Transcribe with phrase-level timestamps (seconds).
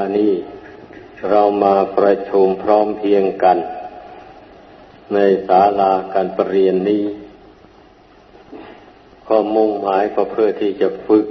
[0.00, 0.32] านี้
[1.30, 3.58] เรามาประชุมพร้อมเพียงกัน
[5.14, 7.04] ในศาลาการประเรียนนี้
[9.28, 11.26] ก็มุ่งหมายก็เพื่อที่จะฝึก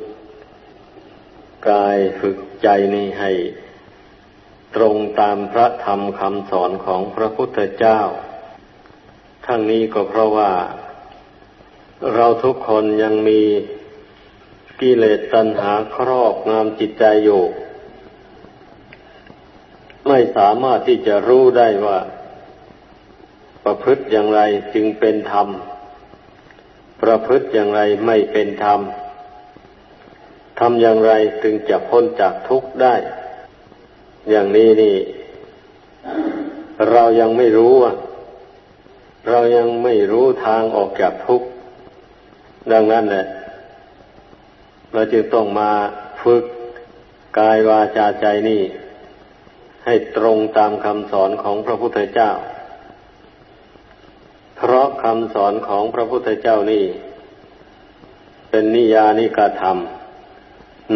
[1.70, 3.32] กายฝึกใจนี้ให้
[4.76, 8.00] ตรงตามพระธรรมคำสอนของพระพุทธเจ้า
[9.46, 10.52] ทั้งนี้ก็เพราะว่า
[12.16, 13.42] เราทุกคนยังมี
[14.80, 17.44] กิเลสตัณหาครอบงำจิตใจอยู่
[20.18, 22.00] ไม่สามารถที่จะรู้ได้ว่า
[23.64, 24.42] ประพฤติอย่างไร
[24.74, 25.48] จึงเป็นธรรม
[27.02, 28.80] ประพฤติอย่างไรไม่เป็นธรรม
[30.60, 32.96] ทำอย่างไรจึงจะพ้นจากทุกข์ได้
[34.30, 34.96] อย่างนี้นี่
[36.92, 37.96] เรายังไม่รู้อะ
[39.30, 41.48] เรายังไม่รู้ทางออกจากทุกข์
[42.72, 43.26] ดังนั้นแหละ
[44.94, 45.72] เราจึงต้องมา
[46.22, 46.44] ฝึก
[47.38, 48.64] กายวาจาใจนี่
[49.90, 52.32] ให้ตรงตามคำสอนของพระพุทธเจ้า
[54.58, 56.86] เพราะคำสอนของพระพุทธเจ้านี่
[58.50, 59.78] เป็นนิยานิกาธรรม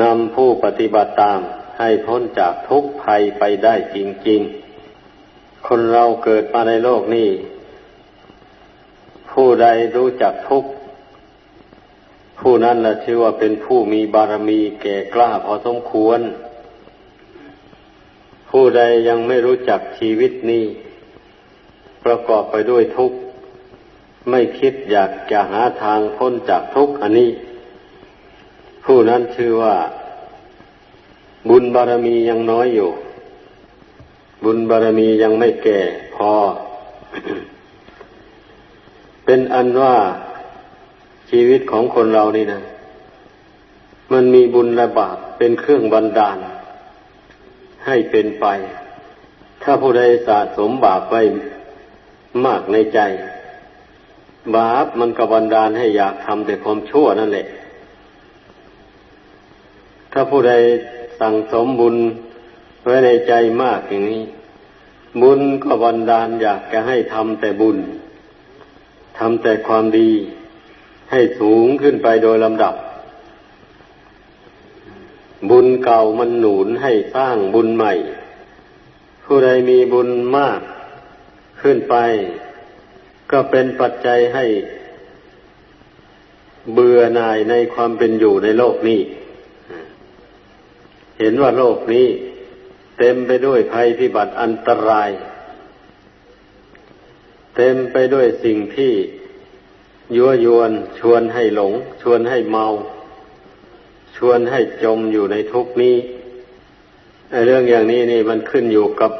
[0.01, 1.39] นำผู้ปฏิบัติตาม
[1.79, 4.41] ให้พ้นจากทุกภัยไปได้จริง
[5.05, 7.29] ๆ คนเราเกิดมาในโลกนี้
[9.31, 10.63] ผู้ใดรู้จักทุก
[12.39, 16.21] ผู้นั้นละชื่อว่าเป็นผู้มีบารมีแก่กล้าพอสมควร
[18.51, 20.65] ผู้ใดยังไม่รู้จักชีวิตนี้
[22.05, 23.17] ประกอบไปด้วยทุกข์
[24.29, 27.29] ไม่คิดอยากจะหาทางพ้นจากทุกข์อันนี้
[28.85, 29.75] ผู้นั้นชื่อว่า
[31.49, 32.89] บุญบารมียังน้อยอยู่
[34.43, 35.79] บุญบารมียังไม่แก่
[36.15, 36.31] พอ
[39.25, 39.95] เป็นอันว่า
[41.29, 42.61] ชีวิตของคนเรานี่นะ
[44.11, 46.37] มันมีบุญและบาปเป็นเครื่องบันดาล
[47.85, 48.45] ให้เป็นไป
[49.63, 51.21] ถ้าผู้ใดสะสมบาปไว้
[52.45, 52.99] มากในใจ
[54.55, 57.47] บาปมันกบันดาลให้อยากทำแต่ความชั่วนั่นแหละ
[60.11, 60.53] ถ้าผู้ใด
[61.19, 61.95] สั่งสมบุญ
[62.83, 63.33] ไว้ในใจ
[63.63, 64.23] มากอย่างนี้
[65.21, 67.77] บุญก็บันดาลอยากจะให้ทำแต่บุญ
[69.19, 70.09] ทำแต่ความดี
[71.11, 72.73] ให้สูงขึ้นไปโดยลำดับ
[75.49, 77.93] บุญเก่ามันหนุนให้สร้างบุญใหม่
[79.23, 80.61] ผู้ใดมีบุญมาก
[81.61, 81.95] ขึ้นไป
[83.31, 84.45] ก็เป็นปัจจัยให้
[86.73, 89.01] เบื่อหน่ายในความเป็นอยู่ในโลกนี้
[91.19, 92.07] เห็นว่าโลกนี้
[92.97, 95.09] เต็มไปด้วยภัยพิบัติอันตราย
[97.55, 98.93] เต็มไปด้วยสิ่งที่
[100.15, 102.65] ยั่วยวนชวนให้หลง ชวนให้เมา
[104.15, 105.95] ชวนให้จมอยู่ในทุกนี้
[107.45, 109.11] เรื่องอย่างนี้นี่มันขึ้นอยู่กับ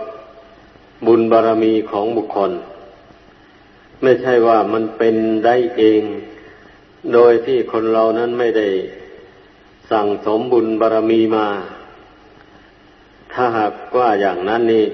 [1.08, 2.52] บุญบารรมีของบุคคล
[4.04, 5.16] ไม่ใช่ว่ามันเป็น
[5.46, 6.02] ได้เอง
[7.14, 8.68] โดยที่คนเรานั้นไม่ได้
[9.92, 11.48] สั่งสมบุญบารรมีมา
[13.34, 14.86] ถ้าหากว่าอย่างนั้นนี่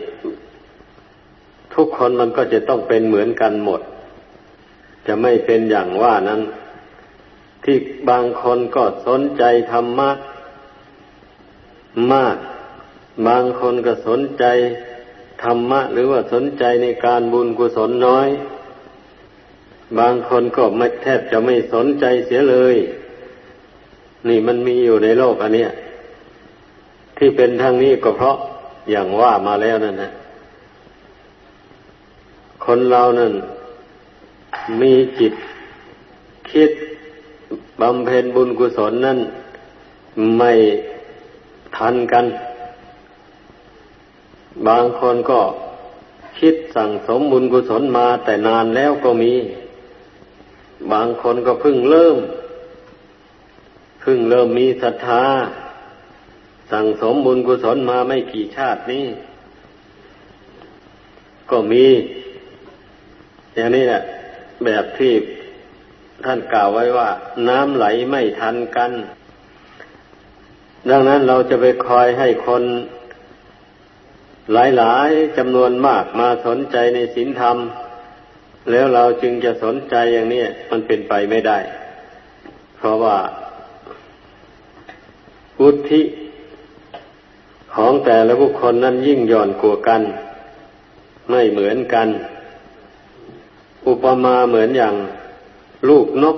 [1.76, 3.82] ทุกคนมันก็จะต้องเป็นเหมือนกันหมด
[5.08, 6.42] จะไม่เป็นอย่างว่านั้น
[7.70, 7.80] ที่
[8.10, 10.10] บางคนก็สนใจธรรมะ
[12.14, 12.38] มาก
[13.28, 14.46] บางคนก็สนใจ
[15.44, 18.30] ธรรมะ หรือว่าสนใจในการบุญกุศลน้อย
[20.00, 22.76] บางคนก็ไม่แทบจะไม่สนใจเสียเลย
[24.28, 25.72] นี่มันมีอยู่ในโลกอันเนี้ย
[27.18, 28.38] ที่เป็นทางนี้ก็เพราะ
[28.90, 30.12] อย่างว่ามาแล้วนั่นนะ
[32.66, 33.34] คนเรานั่น
[34.82, 35.34] มีจิต
[36.52, 36.72] คิด
[37.82, 39.20] บำเพ็ญบุญกุศลนั่น
[40.38, 40.52] ไม่
[41.78, 42.26] ทันกัน
[44.68, 45.42] บางคนก็
[46.40, 49.34] คิดสั่งสมบุญกุศลมาแต่นานแล้วก็มี
[50.92, 52.18] บางคนก็เพิ่งเริ่ม
[54.02, 55.24] เพิ่งเริ่มมีศรัทธา
[56.72, 59.06] สั่งสมบุญกุศลมาไม่กี่ชาตินี้
[61.50, 61.86] ก็มี
[63.56, 64.02] อย่างนี้แหละ
[64.66, 65.14] แบบที่
[66.26, 67.10] ท่านกล่าวไว้ว่า
[67.48, 68.92] น้ำไหลไม่ทันกัน
[70.90, 72.64] ดังนั้นเราจะไปคอยให้คน
[74.54, 77.58] หลายๆจำนวนมากมาสนใจในศีลธรรม
[78.72, 81.60] แล้วเราจึงจะสนใจอย่างนี้มันเป็นไปไม่ได้
[82.78, 83.18] เพราะว่า
[85.62, 86.02] วุฒิ
[87.76, 90.02] ของแต่ละบุคคลนั้นยิ่งย่อนกว่ากัน
[91.30, 92.08] ไม่เหมือนกัน
[93.88, 94.96] อุปมาเหมือนอย่าง
[95.88, 96.38] ลูกนก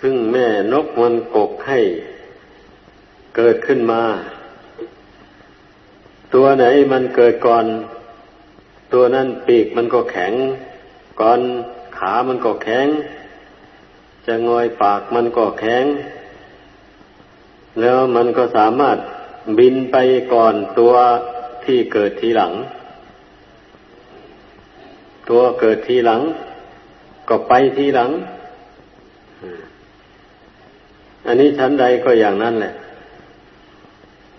[0.00, 1.80] ซึ่งแม่นกมันกกให้
[3.36, 4.02] เกิดขึ้นมา
[6.34, 7.64] ตัวไหนมันเกิดก่อน
[8.92, 10.32] ตัวนั้นปีกมันก็แข็ง
[11.20, 11.40] ก่อน
[11.98, 12.86] ขามันก็แข็ง
[14.26, 15.84] จะงอยปากมันก็แข็ง
[17.80, 18.96] แล้วมันก็สามารถ
[19.58, 19.96] บินไป
[20.32, 20.94] ก่อนตัว
[21.64, 22.52] ที่เกิดทีหลัง
[25.30, 26.20] ตัวเกิดทีหลัง
[27.28, 28.10] ก็ไปทีหลัง
[31.26, 32.74] อันนี้ชั้นใดก็อย่างนั้นแหละ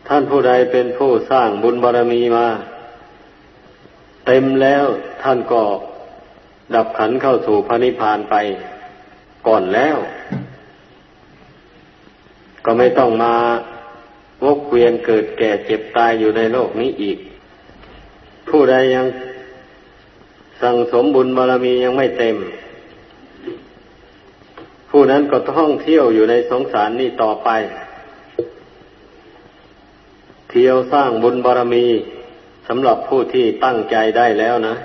[0.07, 2.47] ท่านผู้ใดเป็นผู้สร้างบุญบารรมีมา
[4.27, 4.85] เต็มแล้ว
[5.23, 5.61] ท่านก็
[6.75, 8.35] ดับขันเข้าสู่พระนิพพานไป
[9.47, 9.97] ก่อนแล้ว
[12.65, 13.33] ก็ไม่ต้องมา
[14.45, 17.17] วกเวียนเกิดแก่เจ็บตายอยู่ในโลกนี้อีก
[18.49, 19.07] ผู้ใดยัง
[20.61, 22.35] สั่งสมบุญบารมียังไม่เต็ม
[24.89, 27.49] ผู้นั้นก็ท่องเที่ยวอยู่ในสงสารนี้ต่อไป
[30.49, 31.85] เที่ยวสร้างบุญบารมี
[32.67, 34.75] สำหรับผู้ที่ตั้งใจได้แล้วนะ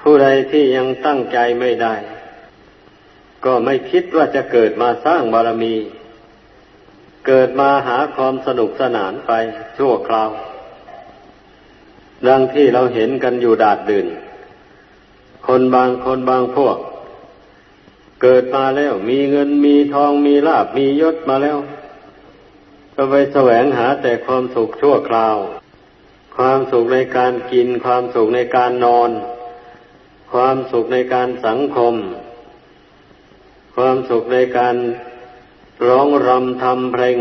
[0.00, 1.94] ผู้ใดที่ยังตั้งใจไม่ได้
[3.44, 5.74] ก็ไม่คิดว่าจะเกิดมาสร้างบารมี
[7.26, 9.32] เกิดมาหาความสนุกสนานไป
[9.78, 10.30] ชั่วคราว
[12.28, 14.06] ดังที่เราเห็นกันอยู่ดาดดื่น
[15.46, 16.76] คนบางคนบางพวก
[18.22, 21.58] เกิดมาแล้ว มีเงินมีทองมีลาบมียศมาแล้ว
[22.94, 25.36] ก็ไปแสวงหาแต่ความสุขชั่วคราว
[26.36, 29.10] ความสุขในการกิน ความสุขในการนอน
[30.32, 31.94] ความสุขในการสังคม
[33.76, 34.76] ความสุขในการ
[35.88, 37.18] ร้องรำทำเพลง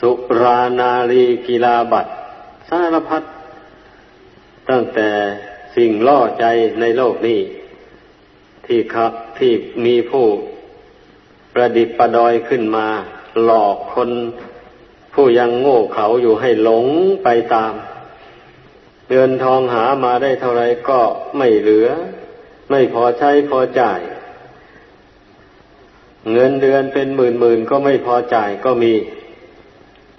[0.00, 0.10] สุ
[0.42, 2.12] รานารีกีฬาบัตร
[2.68, 3.22] สารพัด
[4.68, 5.10] ตั้งแต่
[5.76, 6.44] สิ่งล่อใจ
[6.80, 7.40] ในโลกนี้
[8.66, 9.52] ที่ครับ ที่
[9.84, 10.26] มีผู้
[11.52, 12.86] ประดิษฐ์ประดอยขึ้นมา
[13.44, 14.10] หลอกคน
[15.14, 16.86] ผู้ยังโง่เขาอยู่ให้หลง
[17.24, 17.72] ไปตาม
[19.10, 21.00] เงินทองหามาได้เท่าไรก็
[21.36, 21.88] ไม่เหลือ
[22.70, 24.00] ไม่พอใช้พอจ่าย
[26.32, 28.94] เงินเดือนเป็นหมื่นหมื่นก็ไม่พอจ่ายก็มี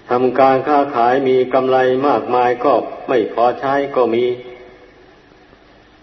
[0.09, 1.77] ทำการค้าขายมีกำไร
[2.07, 2.73] มากมายก็
[3.09, 4.25] ไม่พอใช้ก็มี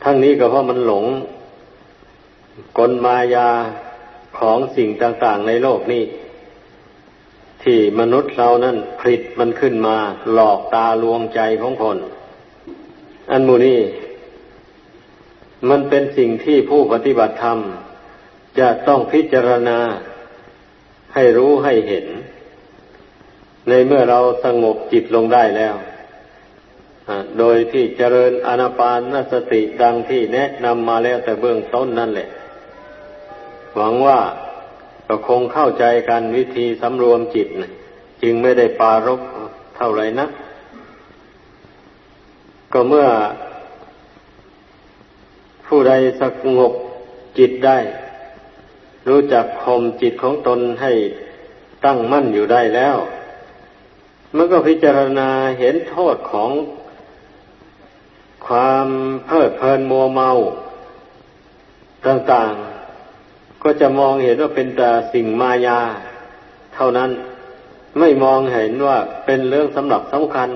[0.03, 1.05] ทั้งนี้ก็เพราะมันหลง
[2.79, 3.51] กลมายา
[4.39, 6.05] ของสิ่งต่างๆในโลกนี้
[7.63, 9.97] ที่มนุษย์เรานั้นผลิตมันขึ้นมา
[10.33, 11.99] หลอกตาลวงใจของคน
[13.31, 13.81] อันมูนี้
[15.69, 17.59] มันเป็นสิ่งที่ผู้ปฏิบัติธรรม
[18.59, 19.79] จะต้องพิจารณา
[21.15, 22.07] ให้รู้ให้เห็น
[23.69, 25.75] ในเมื่อเราสงบจิตลงได้แล้ว
[27.39, 32.29] โดยที่เจริญอนาปานสติดังที่แนะนำมาแล้วแต่เบื้องต้นนั่นแหละ
[33.77, 34.21] หวังว่า
[35.09, 37.73] ก็คงเข้าใจกันวิธีสำรวมจิตนะ
[38.23, 39.21] จึงไม่ได้ปารก
[39.77, 40.27] เท่าไรนะ
[42.73, 43.07] ก็เมื่อ
[45.67, 46.23] ผู้ใดส
[46.57, 46.73] งบ
[47.39, 47.79] จิตได้
[49.09, 50.93] รู้จักข่มจิตของตนให้
[51.85, 52.97] ตั้งมั่นอยู่ได้แล้ว
[54.37, 55.29] มันก็พิจารณา
[55.59, 56.51] เห็นโทษของ
[58.47, 58.89] ความ
[59.27, 60.31] เพลิดเพลินมัวเมา
[62.07, 62.76] ต่างๆ
[63.67, 65.81] ก็จะมองเห็นว่าเป็นแต่สิ่งมายา
[66.75, 67.11] เท่านั้น
[67.99, 70.51] ไม่มองเห็นว่าเป็นเรื่องสำหรับสำคัญ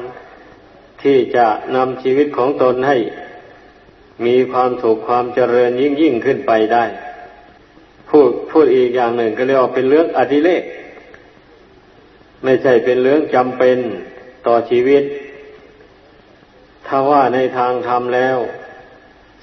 [1.02, 2.96] ที่จะนำชีวิตของตนให้
[4.26, 6.84] มีความสุขความเจริญยิ่งยิ่งขึ้นไปได้
[8.10, 10.62] พูดพูดอีกอย่างหนึ่งก็เรียกว่าเป็นเรื่องอดิเลก
[12.44, 13.78] ไม่ใช่เป็นเรื่องจำเป็น
[14.46, 15.02] ต่อชีวิต
[16.86, 18.38] ถ้าว่าในทางธรรมแล้ว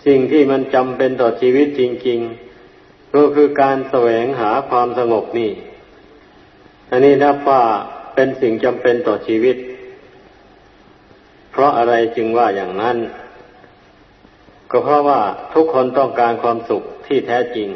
[0.06, 2.47] สิ่งที่มันจำเป็นต่อชีวิตจริง ๆ
[3.16, 5.52] ก็คือการแสวงหาความสงบนี่
[6.92, 7.64] อันนี้นับว่า
[8.16, 9.58] เป็นสิ่งจำเป็นต่อชีวิต
[11.52, 12.98] เพราะอะไรจึงว่าอย่างนั้น
[14.72, 15.22] ก็เพราะว่า
[15.54, 17.70] ทุกคนต้องการความสุขที่แท้จริง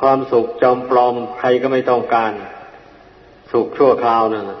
[0.00, 2.32] ความสุขจอมปลอมใครก็ไม่ต้องการ
[3.52, 4.52] สุขชั่วคราวนั่น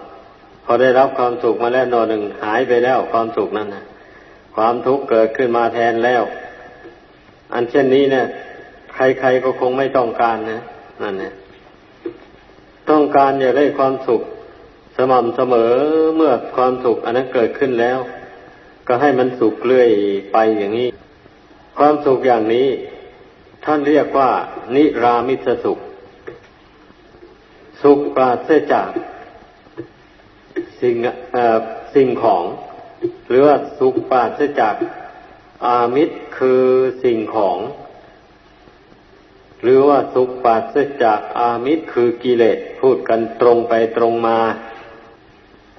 [0.64, 3.84] พอได้รับความสุขมาแล้วนอนหนึ่งหายไปแล้วความสุขนั้นนะ
[4.56, 6.22] ความทุกข์เกิดขึ้นมาแทนแล้ว
[7.54, 8.26] อันเช่นนี้เนี่ย
[8.96, 10.62] ใครๆก็คงไม่ต้องการนะ
[11.02, 11.34] นั่นเนี่ย
[12.90, 14.22] ต้องการอยากได้ความสุข
[14.96, 15.72] สม่ำเสมอ
[16.16, 17.98] เมื่อความสุข อันนั้นเกิดขึ้นแล้ว
[18.88, 19.90] ก็ให้มันสุขเรื่อย
[20.32, 20.88] ไปอย่างนี้
[21.78, 22.68] ความสุขอย่างนี้
[23.64, 24.30] ท่านเรียกว่า
[24.74, 25.78] นิรามิตสุข
[27.82, 28.90] สุขปราศจาก
[30.80, 30.96] สิ่ง
[31.94, 32.44] สิ่งของ
[33.28, 34.74] หรือว่าสุขปราศจาก
[35.66, 36.64] อามิตรคือ
[37.04, 37.58] สิ่งของ
[39.68, 44.38] หรือว่าสุขปราศจากอามิตรคือกิเลสพูดกันตรงไปตรงมา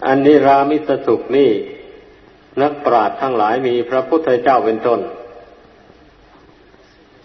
[0.07, 1.51] อันนี้รามิสสุขนี่
[2.61, 5.01] นักปราชญ์ทั้งหลายมีพระพุทธเจ้าเป็นต้น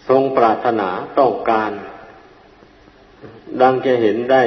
[0.09, 0.89] ทรงปรารถนา
[1.19, 1.71] ต้องการ
[3.61, 4.43] ดังจะเห็นได้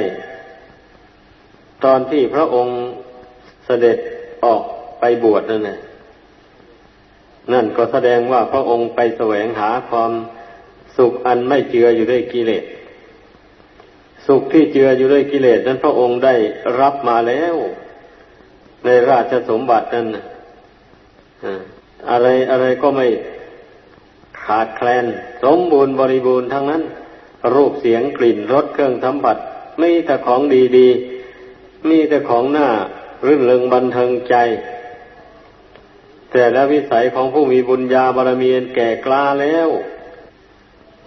[1.83, 2.79] ตอนที่พระองค์
[3.65, 3.97] เสด็จ
[4.45, 4.61] ออก
[4.99, 5.79] ไปบวชนั่นแหละ
[7.53, 10.11] นั่นก็แสดงว่าพระองค์ไปแสวงหาความ
[10.97, 12.63] สุขอันไม่เจืออยู่ด้วยกิเลส
[14.27, 16.35] สุขที่เจืออยู่ด้วยกิเลสนั้นพระองค์ได้
[16.79, 17.55] รับมาแล้ว
[18.85, 20.07] ในราชสมบัตินั้น
[22.09, 23.07] อะไรอะไรก็ไม่
[24.43, 25.05] ขาดแคลน
[25.43, 26.83] สมบูรณ์บริบูรณ์ทั้งนั้น
[27.53, 29.37] รูปเสียงกลิ่นรสเครื่องสัมผัส
[29.81, 30.41] มีแต่ของ
[30.77, 32.67] ดีๆ มีแต่ของหน้า
[33.25, 34.35] รื่นเริงบันเทิงใจ
[36.31, 39.69] แต่และวิสัยของผู้มีบุญญาบารมีแก่กล้าแล้ว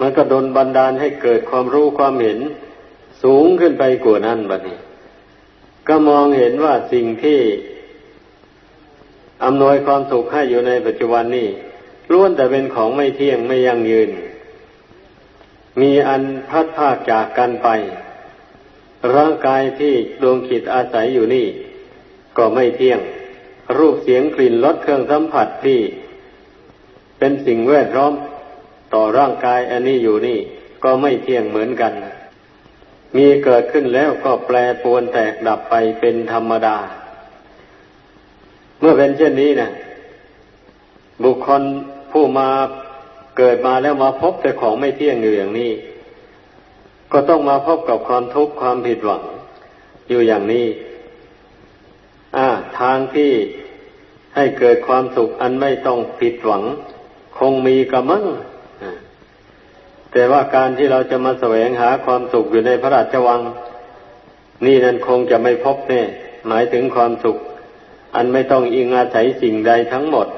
[0.00, 2.38] มันก็ดนบันดาลให้เกิดความรู้ความเห็น
[3.22, 4.78] สูงขึ้นไปกว่านั้นบัดนี้
[5.88, 7.40] ก็มองเห็นว่าสิ่งที่
[9.44, 11.48] อำนวยความสุขให้อยู่ในปัจจุบันนี้
[12.12, 14.10] ล้วนแต่เป็นของไม่เที่ยงไม่ยั่งยืน
[15.80, 17.68] มีอันพัดภาคจากกันไป
[19.14, 21.46] ร่างกายที่ดวงขิดอาศัยอยู่นี่
[22.36, 23.00] ก็ไม่เที่ยง
[23.78, 25.80] รูปเสียงกลิ่นรสเครื่องสัมผัสที่
[27.18, 28.12] เป็นสิ่งแวดล้อม
[28.94, 30.38] ต่อร่างกายอันนี้อยู่นี่
[30.84, 31.92] ก็ไม่เที่ยงเหมือนกัน
[33.16, 36.76] มีเกิดขึ้นแล้วก็แปรปวนแตกดับไปเป็นธรรมดา
[38.80, 39.70] เมื่อเป็นเช่นนี้นะ
[41.22, 41.62] บุคคล
[42.12, 42.48] ผู้มา
[43.38, 45.70] เกิดมาแล้วมาพบแต่ของไม่เที่ยงอยู่อย่างนี้
[47.12, 49.22] ก็ต้องมาพบกับความทุกข์ความผิดหวัง
[50.08, 50.66] อยู่อย่างนี้
[52.36, 52.48] อ่า
[52.80, 53.32] ทางที่
[54.34, 56.62] ให้เกิดความสุขอันไม่ต้องผิดหวัง
[57.38, 58.24] คงมีกระมัง
[60.12, 63.40] แต่ว่าการที่เราจะมาแสวงหาความสุขอยู่ในพระราชวัง
[64.66, 66.02] นี่นั่นคงจะไม่พบแน่
[66.48, 67.36] หมายถึงความสุข
[68.16, 70.28] อันไม่ต้องอิงอาศัยสิ่งใดทั้งหมด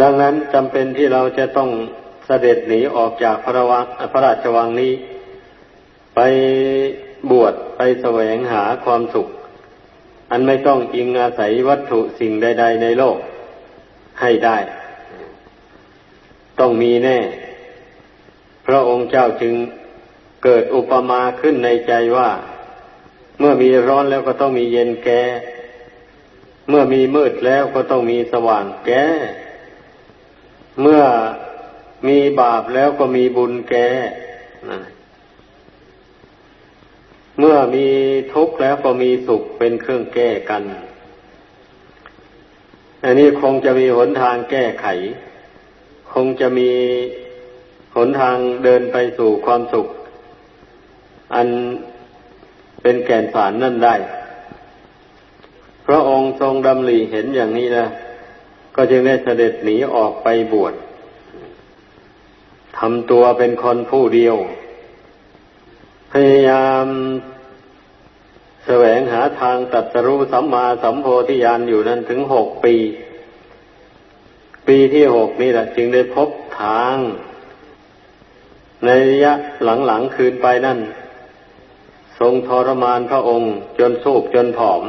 [0.00, 1.70] ดังนั้นจำเป็นที่เราจะต้อง
[2.26, 4.92] เสด็จหนีออกจากพระวังพระราชวังนี้
[6.14, 6.20] ไป
[7.30, 9.28] บวชไปแสวงหาความสุข
[10.30, 13.16] อันไม่ต้องอิงอาศัยวัตถุสิ่งใด ๆ ในโลก
[14.20, 14.56] ให้ได้
[16.60, 17.18] ต้องมีแน่
[18.66, 19.54] พระองค์เจ้าจึง
[20.44, 22.30] เกิดอุปมาขึ้นในใจว่า
[23.38, 25.22] เมื่อมีร้อนแล้วก็ต้องมีเย็นแก่
[26.68, 29.04] เมื่อมีมืดแล้วก็ต้องมีสว่างแก่
[30.82, 31.02] เมื่อ
[32.08, 33.88] มีบาปแล้วก็มีบุญแก่
[37.38, 37.86] เมื่อมี
[38.34, 40.62] ทุกข์แล้วก็มีสุขเป็นเครื่องแก้กัน
[43.04, 44.86] อันนี้คงจะมีหนทางแก้ไข
[46.12, 46.70] คงจะมี
[47.94, 49.86] หนทางเดินไปสู่ความสุข
[51.34, 51.48] อัน
[52.82, 53.94] เป็นแก่นสารนั่นได้
[55.86, 57.86] พระองค์ทรงดำริเห็นอย่างนี้นะ
[58.74, 60.74] ก็จึงได้เสด็จหนีออกไปบวช
[62.78, 64.36] ทำตัวเป็นคนผู้เดียว
[66.12, 66.86] พยายาม
[68.66, 72.74] แสวงหาทางตัดสรู้สัมมาสัมโพธิญาณอยู่นั้นถึงหกปี
[74.68, 76.28] ปีที่หกนี่แหละ จึงได้พบ
[76.60, 76.96] ทาง
[78.84, 79.32] ในระยะ
[79.86, 80.78] หลังๆคืนไปนั่น
[82.20, 84.82] ทรงทรมานพระองค์จนสูบจนผอม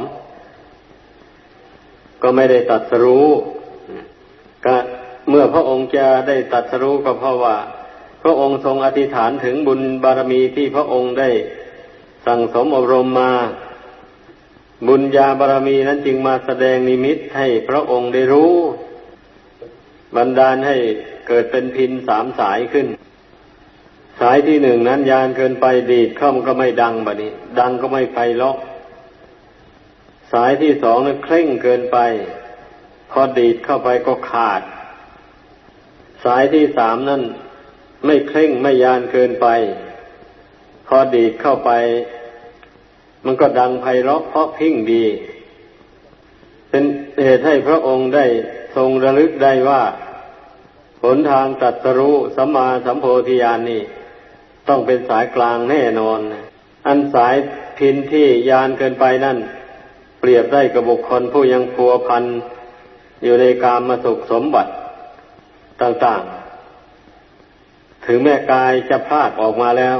[2.22, 3.28] ก็ไม่ได้ตัดสรู้
[4.64, 4.76] ก็
[5.28, 7.56] เมื่อพระองค์จะได้ตัดสรู้ก็เพราะว่า
[8.22, 11.30] พระองค์ทรงอธิษฐานถึงบุญบารมีที่พระองค์ได้
[12.26, 13.32] สั่งสมอบรมมา
[14.88, 18.54] บุญญาบารมีนั้นจึงมาแสดงนิมิตให้พระองค์ได้รู้
[20.16, 20.76] บันดาลให้
[21.28, 22.86] เกิดเป็นพินสามสายขึ้น
[24.20, 28.58] สายที่หนึ่งนั้นยานเกินไปดีดเข้ามันก็ไม่ดังแบบนี้ ดังก็ไม่ไปล็อก
[30.32, 31.98] สายที่สองนั้นเคร่งเกินไป
[33.10, 34.62] พอดีดเข้าไปก็ขาด
[36.24, 37.22] สายที่สามนั้น
[38.06, 39.46] ไม่เคร่งไม่ยานเกินไป
[40.86, 41.70] พอดีดเข้าไป
[43.24, 45.04] มันก็ดังไพเราะเพราะพิ้งดี
[46.70, 46.84] เป็น
[47.24, 48.26] เหตุให้พระองค์ได้
[48.76, 49.82] ทรงระลึกได้ว่า
[51.02, 53.82] หนทางตัดสรู้สัมมาสัมโพธิญาณนี่
[54.68, 56.18] ต้องเป็นสายกลางแน่นอน
[56.86, 57.34] อันสาย
[57.78, 59.38] พินที่ยานเกินไปนั่น
[60.20, 62.24] เปรียบได้กับบุคคลผู้ยังพัวพัน
[63.22, 64.70] อยู่ในกามมาสุขสมบัติ
[65.82, 69.96] ต่างๆ ถึงแม่กายจะพลาดออกมาแล้ว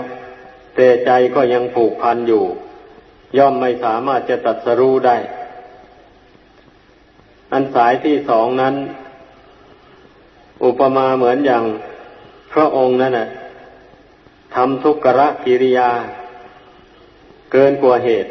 [0.75, 2.45] แต่ใจก็ยังผูกพันอยู่
[3.39, 5.17] ย่อมไม่สามารถจะตัดสรู้ได้
[7.53, 8.75] อันสายที่สองนั้น
[10.65, 11.65] อุปมาเหมือนอย่าง
[12.53, 13.29] พระองค์นั่นนะ
[14.55, 15.91] ทำทุกขะกิริยา
[17.53, 18.31] เกินกว่าเหตุ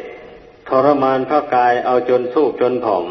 [0.68, 3.06] ทรมานพระกายเอาจนสู้จนผอม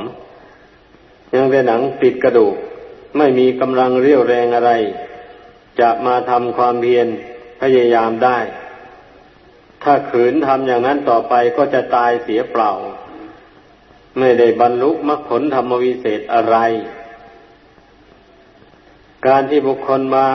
[1.34, 2.56] ยังแต่หนังติดกระดูก
[3.18, 4.72] ไม่มีกำลังเรี่ยวแรงอะไร
[5.80, 7.08] จะมาทำความเพียร
[7.62, 8.38] พยายามได้
[9.84, 12.72] ถ้าขืนทำอย่างนั้นต่อไปก็จะตายเสียเปล่า
[14.18, 16.58] ไม่ได้บรรลุมรรคผลธรรมวิเศษอะไร
[19.28, 20.30] การที่บุคคลมา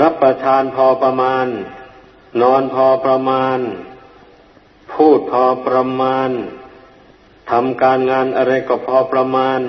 [0.00, 1.46] รับประทานพอประมาณ
[2.42, 3.58] นอนพอประมาณ
[4.92, 6.30] พูดพอประมาณ
[7.50, 9.60] ทำการงานอะไรก็พอประมาณ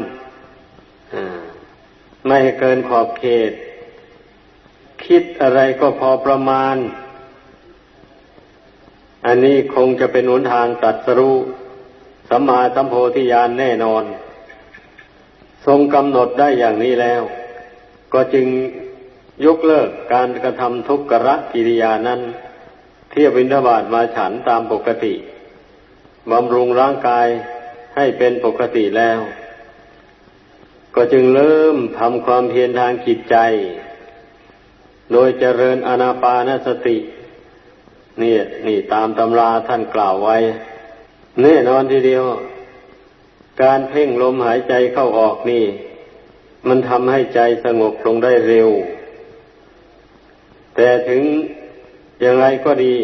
[2.26, 3.52] ไม่ให้เกินขอบเขต
[5.06, 6.76] คิดอะไรก็พอประมาณ
[9.26, 11.38] อันนี้คงจะเป็นหนทางตัดสรู้
[12.30, 14.04] สัมมาสัมโพธิญาณแน่นอน
[15.66, 17.22] ทรงกำหนดได้อย่างนี้แล้ว
[18.14, 18.48] ก็จึง
[19.46, 22.22] ยกเลิกการกระทำทุกขะกิริยานั้น
[23.12, 25.14] เที่ยวบินทบาทมาฉันตามปกติ
[26.32, 27.28] บำรุงร่างกาย
[27.96, 29.20] ให้เป็นปกติแล้ว
[30.96, 33.36] ก็จึงเริ่มทำความเพียรทางจิตใจ
[35.12, 36.98] โดยเจริญอนาปานสติ
[38.22, 38.36] นี่
[38.68, 40.38] นี่ตามตำราท่านกล่าวไว้
[41.44, 42.26] แน่นอนทีเดียว
[43.62, 45.66] การเพ่งลมหายใจเข้าออกนี่
[46.68, 48.70] มันทำให้ใจสงบลงได้เร็ว
[50.76, 51.22] แต่ถึง
[52.22, 52.96] อย่างไรก็ดี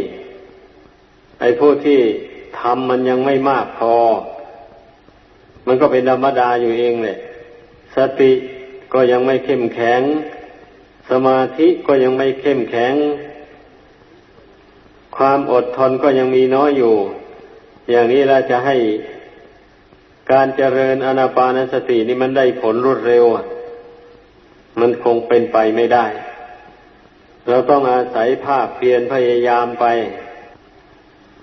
[1.39, 1.99] ไอ้ผู้ที่
[2.59, 3.95] ทำมันยังไม่มากพอ
[5.67, 7.17] มันก็เป็นธรรมดาอยู่เองเลย
[7.95, 8.31] สติ
[8.93, 10.01] ก็ยังไม่เข้มแข็ง
[11.09, 12.93] สมาธิก็ยังไม่เข้มแข็ง
[15.17, 16.95] ความอดทนก็ยังมีน้อยอยู่
[17.89, 18.75] อย่างนี้เราจะให้
[20.31, 23.25] การเจริญอนาปานสตินี่มันได้ผลรวดเร็ว
[24.79, 26.05] มันคงเป็นไปไม่ได้
[27.49, 29.85] เราต้องอาศัยภาคเพียรพยายามไป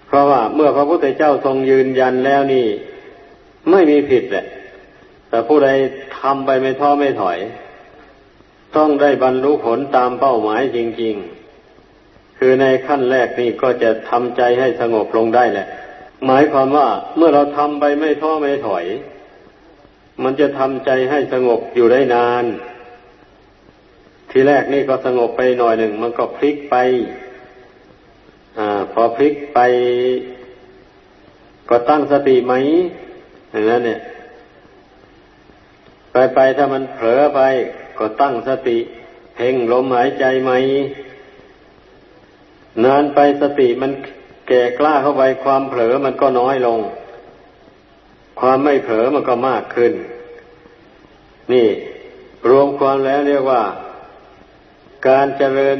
[0.07, 2.66] เพราะว่าเมื่อพระพุทธเจ้าทรงยืนยันแล้วนี่
[3.70, 4.46] ไม่มีผิดแหละ
[5.28, 5.68] แต่ผู้ใด
[6.18, 7.38] ทำไปไม่ท้อไม่ถอย
[8.76, 11.14] ต้องได้บรรลุผลตามเป้าหมายจริง
[11.76, 15.68] ๆ คือในขั้นแรกนี่ก็จะทำใจให้สงบลงได้แหละ
[16.26, 18.85] หมายความว่าเมื่อเราทำไปไม่ท้อไม่ถอย
[20.22, 22.44] มันจะทำใจให้สงบอยู่ได้นาน
[24.30, 26.76] ทีแรกนี่ก็สงบไปหน่อยหนึ่ง มันก็พลิกไป
[28.58, 29.61] อ่า พอพลิกไป
[31.68, 32.54] ก็ตั้งสติไหม
[33.50, 34.00] อย่างนั้นเนี่ย
[36.12, 37.40] ไปไปถ้ามันเผลอไป
[37.98, 38.78] ก็ตั้งสติ
[39.35, 40.52] เพ่งลมหายใจไหม
[42.85, 43.92] นานไปสติมัน
[44.48, 46.81] แก่กล้าเข้าไปความเผลอมันก็น้อยลง
[48.40, 49.92] ความไม่เผลอมันก็มากขึ้น
[51.52, 51.68] นี่
[52.50, 53.62] รวมความแล้วเรียกว่า
[55.09, 55.76] การเจริญ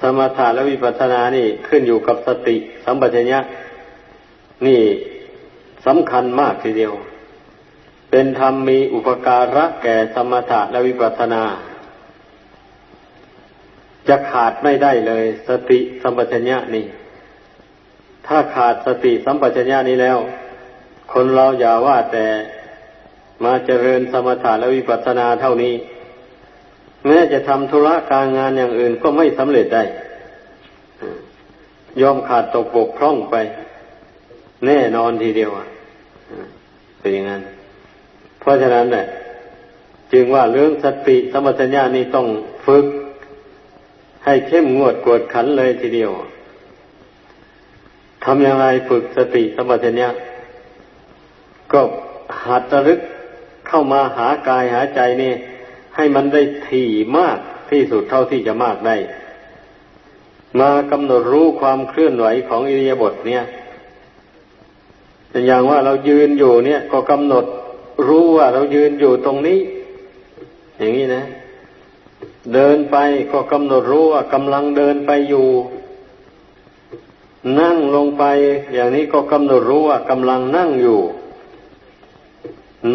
[0.00, 3.40] สมถะและวิปัสสนานี่ขึ้นอยู่กับสติสัมปชัญญะ
[4.66, 4.82] นี่
[5.86, 6.94] สำคัญมากทีเดียว
[8.10, 11.42] เป็นธรรมมีอุปการะแก่สมถะและวิปัสสนา
[14.08, 16.86] จะขาดไม่ได้เลย สติสัมปชัญญะนี่
[18.28, 20.18] ถ้าขาดสติสัมปชัญญะนี้แล้ว
[21.12, 22.26] คนเราอย่าว่าแต่
[23.44, 25.74] มาเจริญสมถะและวิปัสสนาเท่านี้
[27.06, 29.84] แม้จะทำธุระการงานอย่างอื่นก็ไม่สำเร็จได้
[32.00, 33.36] ยอมขาดตกบกพร่องไป
[34.66, 35.50] แน่นอนทีเดียว
[36.98, 37.42] เป็นอย่างนั้น
[38.40, 39.06] เพราะฉะนั้นเนี่ย
[40.12, 42.26] จึงว่าเรื่องสติสมัญญานี่ต้อง
[42.66, 42.86] ฝึก
[44.24, 46.12] ให้เข้มงวดกวดขันเลยทีเดียว
[48.24, 50.10] ทำอย่างไรฝึกสติสมัญญา
[51.72, 51.80] ก็
[52.46, 53.00] หัดระลึก
[53.68, 55.32] เข้ามาหากายหาใจนี่
[55.96, 57.38] ให้มันได้ถี่มาก
[57.70, 58.96] ที่สุดเท่าที่จะมากได้
[60.60, 63.44] มากำหนดรู้ความเคลื่อนไหวของอิริยาบถเนี่ย
[65.46, 67.44] อย่างว่าเรายืนอยู่เนี่ย ก็กำหนด
[68.08, 69.58] รู้ว่าเรายืนอยู่ตรงนี้
[70.78, 71.24] อย่างนี้นะ
[72.54, 72.96] เดินไป
[73.32, 75.46] ก็กำหนดรู้ว่ากำลังเดินไปอยู่
[77.58, 78.24] นั่งลงไป
[78.72, 81.00] อย่างนี้ก็กำหนดรู้ว่ากำลังนั่งอยู่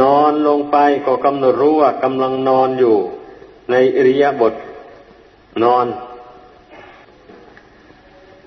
[0.02, 2.96] นอนลงไปก็กำหนดรู้ว่ากำลังนอนอยู่
[3.72, 4.54] ในอริยบท
[5.64, 5.86] นอน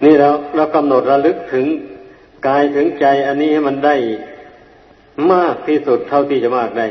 [0.04, 1.66] นี่แล้วเรากำหนดระลึกถึง
[2.46, 3.96] กายถึงใจ อันนี้ให้มันได้
[5.32, 6.86] มากที่สุดเท่าที่จะมากได้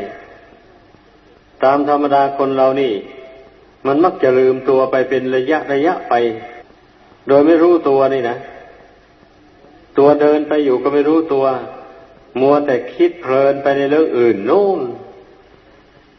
[1.64, 2.94] ตามธรรมดาคนเรานี่
[3.88, 6.14] มันมักจะลืมตัวไปเป็นระยะระยะไป
[7.28, 8.38] โดยไม่รู้ตัวนี่นะ
[9.98, 11.46] ตัวเดินไปอยู่ก็ไม่รู้ตัว
[12.42, 14.80] มัวแต่คิดเพลินไปในเรื่องอื่นนู่น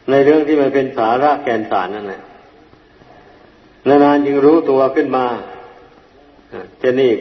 [0.09, 2.21] ในเรื่องที่มันเป็นสาระแกนสารนั่นแหละ
[3.87, 5.25] นานๆจึงรู้ตัวขึ้นมา
[6.81, 7.11] จะนี่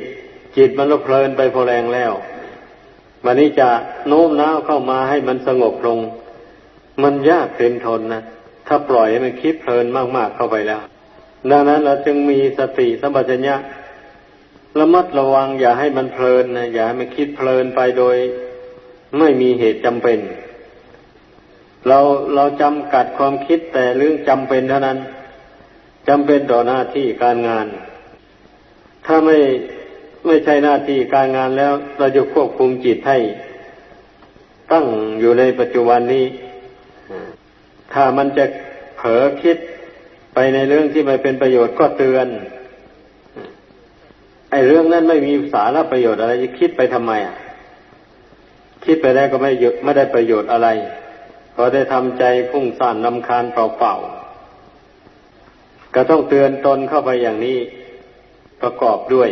[0.56, 2.12] จิตมันลเพลินไปพอแรงแล้ว
[3.24, 3.68] วันนี้จะ
[4.08, 5.98] โน้มน้าวเข้ามาให้มันสงบลง
[7.02, 8.22] มันยากเต็มทนนะ
[8.66, 10.80] ถ้าปล่อยให้มันคิดเพลินมากๆเข้าไปแล้ว
[11.50, 13.56] ดังนั้นเราจึงมีสติสัมปชัญญะ
[14.78, 18.16] ระมัดระวังอย่าให้มันเพลินนะอย่าให้มันคิดเพลินไปโดย
[19.18, 20.18] ไม่มีเหตุจำเป็น
[21.88, 21.98] เรา
[22.34, 24.98] เราจำกัดความคิดแต่เรื่องจำเป็นเท่านั้น
[26.08, 27.66] จำเป็นต่อหน้าที่การงาน
[29.06, 29.38] ถ้าไม่
[30.26, 33.18] ไม่ใช่หน้าที่การงานแล้ว เราจะควบคุมจิตให้
[34.72, 34.86] ตั้ง
[35.20, 36.24] อยู่ในปัจจุบันนี้
[37.92, 38.44] ถ้ามันจะ
[38.96, 39.56] เผลอคิด
[40.34, 42.28] ไปในเรื่องที่ไม่เป็นประโยชน์ก็เตือน
[44.50, 47.36] ไอ้เรื่องนั้นไม่มีสาระประโยชน์อะไรจะคิดไปทำไมอะ
[48.84, 50.68] คิดไปแล้วก็ไม่หยุดไม่ได้ประโยชน์อะไร
[51.56, 57.58] ก็ได้ทำใจพุ่งซ่านลำคาญเปล่าๆก็ต้องเตือนตนเข้าไปอย่างนี้
[58.62, 59.30] ประกอบด้วย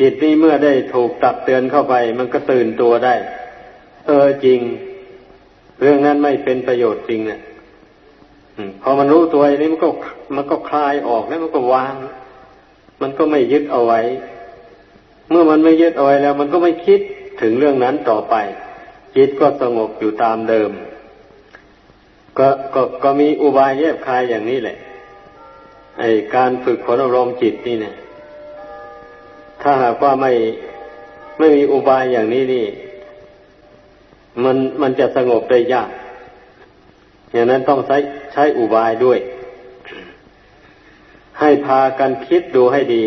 [0.00, 3.14] จิตนี้เมื่อได้ถูกตักเตือนเข้าไป มันก็ตื่นตัวได้
[4.06, 4.60] เออจริง
[5.80, 7.40] เรื่องนั้นไม่เป็นประโยชน์จริงเนะี่ย
[8.82, 9.90] พอมันรู้ตัวอย่างนี้มันก็
[10.36, 11.94] มันก็คลายออกแล้วมันก็วาง
[13.02, 14.00] มันก็ไม่ยึดเอาไว้
[15.30, 17.00] เมื่อมันไม่ยึดเอาไว้แล้ว มันก็ไม่คิด
[17.40, 18.34] ถึงเรื่องนั้นต่อไป
[19.16, 20.70] จิตก็สงบอยู่ตามเดิม
[22.38, 24.76] ก็ก็ก็มีอุบายแยบคายอย่างนี้แหละ
[25.98, 27.94] ไอการฝึกฝนอารมณ์จิตนี่เนี่ย
[29.62, 30.32] ถ้าหากว่าไม่
[31.38, 32.66] ไม่มีอุบายอย่างนี้นี่
[34.44, 35.90] มันมันจะสงบได้ยาก
[37.32, 37.96] อย่างนั้นต้องใช้
[38.32, 39.18] ใช้อุบายด้วย
[41.40, 43.04] ให้พากันคิดดูให้ดี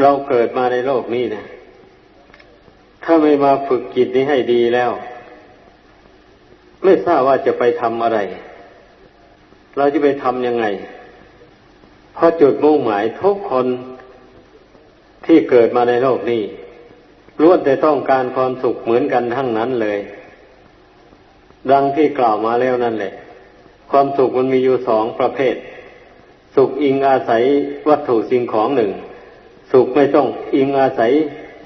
[0.00, 1.44] เราเกิดมาในโลกนี้นะ
[3.04, 4.90] ถ้าไม่มาฝึกจิตนี้ให้ดีแล้ว
[6.84, 8.18] ไม่ทราบว่าจะไปทำอะไร
[9.76, 10.64] เราจะไปทำยังไง
[12.14, 13.66] เพราะจุดมุ่งหมายทุกคน
[15.26, 16.42] ที่เกิดมาในโลกนี้
[17.42, 19.98] ล้วนแต่ต้องการความสุขเหมือนกันทั้งนั้นเลย
[21.72, 23.12] ดังที่กล่าวมาแล้วนั่นแหละ
[23.90, 25.54] ความสุขมันมีอยู่สองประเภท
[26.54, 27.42] สุขอิงอาศัย
[27.88, 28.90] วัตถุสิ่งของหนึ่ง
[29.72, 31.12] สุขไม่ต้องอิงอาศัย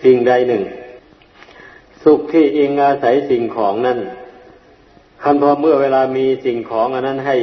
[0.05, 0.62] สิ่งใดหนึ่ง
[2.05, 3.99] สุขที่อิงอาศัยสิ่งของนั้น
[5.23, 7.37] คันพอเมื่อเวลามีสิ่งของอันนั้นให้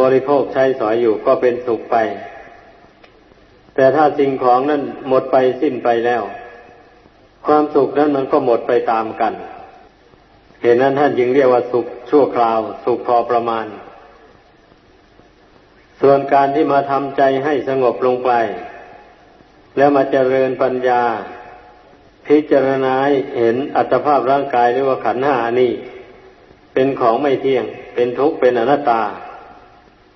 [0.00, 1.96] บริโภคใช้สอยอยู่ก็เป็นสุขไป
[3.74, 6.22] แต่ถ้าสิ่งของนั้นหมดไปสิ้นไปแล้ว
[7.46, 9.32] ความสุขนั้นมันก็หมดไปตามกัน
[10.62, 13.66] เหตุนั้นท่านจึงเรียกว่าสุขชั่วคราว สุขพอประมาณ
[16.02, 18.30] ส่วนการที่มาทำใจให้สงบลงไป
[19.76, 21.02] แล้วมาเจริญปัญญา
[22.26, 22.94] พิจารณา
[23.38, 25.72] เห็นอัตภาพร่างกายหรือว่าขันหานี่
[26.74, 29.02] เป็นของไม่เที่ยง เป็นทุกข์เป็นอนัตตา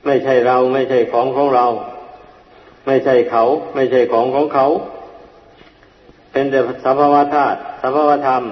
[0.07, 1.67] ไม่ใช่เราไม่ใช่ของของเรา
[2.87, 3.45] ไม่ใช่เขา
[3.75, 4.67] ไม่ใช่ของของเขา
[6.33, 8.43] เป็นแต่สภาวะธาตุสภาวะธรรม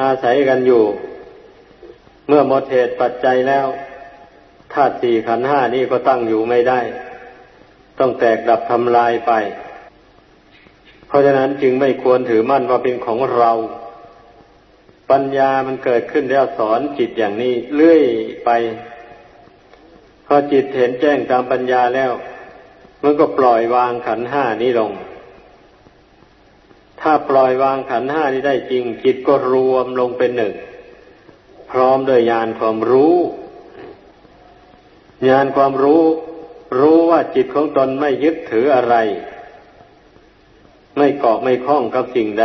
[0.00, 0.82] อาศัยกันอยู่
[2.28, 3.66] เมื่อหมดเหตุปัจจัยแล้ว
[4.72, 6.80] ธาตุสี่ขันห้านี่ก็ตั้งอยู่ไม่ได้
[7.98, 9.32] ต้องแตกดับทำลายไป
[11.06, 13.52] เพราะฉะนั้นจึงไม่ควรถือมั่นว่าเป็นของเรา
[15.10, 18.02] ปัญญามันเกิดขึ้นแล้วสอนจิตอย่างนี้เรื่อย
[18.44, 18.50] ไป
[20.26, 22.12] พอจิตเห็นแจ้งตามปัญญาแล้ว
[23.02, 24.92] มันก็ปล่อยวางขันห้านี้ลง
[27.00, 30.54] ถ้าปล่อยวางขันห้านี้ได้จริง จิตก็รวมลงเป็นหนึ่ง
[31.70, 33.16] พร้อมด้วยญาณความรู้
[35.28, 36.04] ญาณความรู้
[36.80, 38.96] รู้ว่าจิตของตนไม่ยึดถืออะไร
[40.96, 42.44] ไม่เกาะไม่คล้องกับสิ่งใด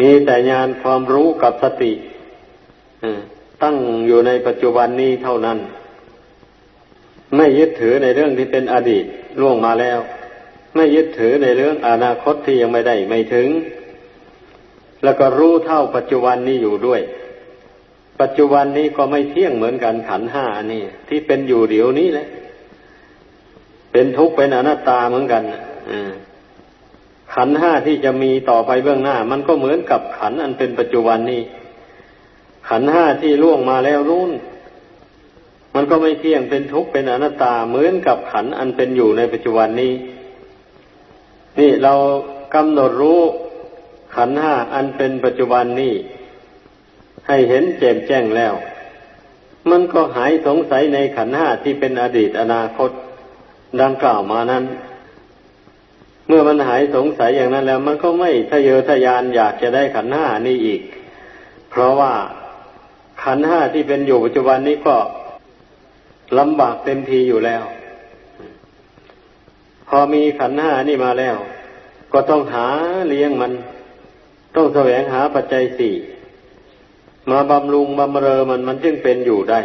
[0.00, 1.92] มีแต่ญาณความรู้กับสติ
[3.62, 3.76] ตั้ง
[4.06, 5.58] อยู่ในปัจจุบันนี้เท่านั้น
[7.36, 9.04] ไม่ยึดถือในเรื่องที่เป็นอดีต
[9.40, 9.98] ล่วงมาแล้ว
[10.76, 13.48] ไม่ยึดถือในเรื่องอนาคตที่ยังไม่ได้ไม่ถึง
[15.04, 17.00] แล้วก็รู้เท่าปัจจุบันนี้อยู่ด้วย
[18.20, 22.28] ปัจจุบันนี้ก็ไม่เที่ยงเหมือนกันขันห้านี่ ที่เป็นอยู่เดี๋ยวนี้แหละ
[23.92, 25.42] เป็นทุกข์เป็นอนัตตาเหมือนกัน
[27.34, 31.42] ขันห้าที่จะมีต่อไปเบื้องหน้า มันก็เหมือนกับขันอันเป็นปัจจุบันนี้
[32.68, 34.32] ขันห้าที่ล่วงมาแล้วรุ่น
[35.74, 39.92] มันก็ไม่เที่ยงเป็นทุกข์เป็นอนัตตาเหมือนกับขันอันเป็นอยู่ในปัจจุบันนี้
[41.58, 41.94] นี่เรา
[42.54, 43.20] กำหนดรู้
[44.16, 45.92] ขันห้าอันเป็นปัจจุบันนี้
[47.28, 48.54] ให้เห็นแจ่มแจ้งแล้ว
[49.70, 52.90] มันก็หายสงสัยในขันห้าที่เป็นอดีตอนาคต
[53.82, 54.64] ดังกล่าวมานั้น
[56.28, 60.80] เมื่อมันหายสงสัยอย่างนั้นแล้ว มันก็ไม่ทะเยอทะยานอยากจะได้ขันห้านี้อีก
[61.70, 62.12] เพราะว่า
[63.22, 64.96] ขันห้าที่เป็นอยู่ปัจจุบันนี้ก็
[66.38, 67.64] ลำบากเต็มทีอยู่แล้ว
[69.88, 71.36] พอมีขันห้านี่มาแล้ว
[72.12, 72.66] ก็ต้องหา
[73.08, 73.52] เลี้ยงมัน
[74.56, 75.94] ต้องแสวงหาปัจจัยสี่
[77.30, 79.60] มาบำรุงบำเรอมันมันจึงเป็นอยู่ได้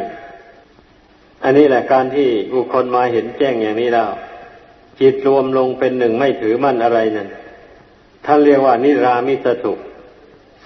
[1.44, 4.10] อันนี้แหละการที่บุคคลมาเห็นแจ้งอย่างนี้แล้ว
[5.00, 7.30] จิตรวมลงเป็นหนึ่งไม่ถือมั่นอะไรนั่น
[8.26, 9.80] ท่านเรียกว่านิรามิสสุข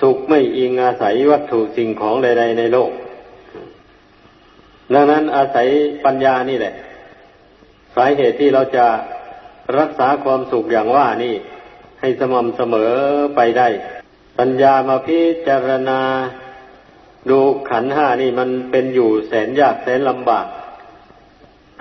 [0.02, 2.92] สุขไม่อิงอาศัยวัตถุสิ่งของใด ๆ ในโลก
[4.94, 5.68] ดังนั้นอาศัย
[6.06, 6.74] ปัญญานี่แหละ
[7.96, 8.86] สาเหตุที่เราจะ
[9.80, 11.36] รักษาความสุขอย่างว่านี่
[12.00, 12.92] ให้สม่ำเสมอ
[13.36, 13.68] ไปได้
[14.40, 16.00] ปัญญามาพิจารณา
[17.30, 20.48] ดูขันห้านี่มันเป็นอยู่แสนยากแสนลำบาก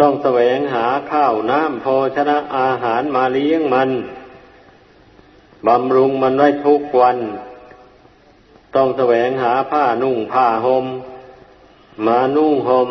[0.01, 3.91] ต้องแสวงหาข้าวน้ำโภชนะอาหารมาเลี้ยงมัน
[5.67, 7.19] บำรุงมันไว้ทุกวัน
[8.75, 10.87] ต้องแสวงหาผ้านุ่งผ้าหม่ม
[12.07, 12.89] มานุ่งหม่ม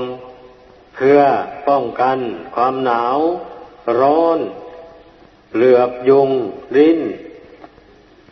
[0.95, 1.19] เพื่อ
[1.67, 2.17] ป้องกัน
[2.55, 3.17] ความหนาว
[3.99, 4.39] ร้อน
[5.55, 6.29] เหลือบยุง
[6.77, 6.99] ริ้น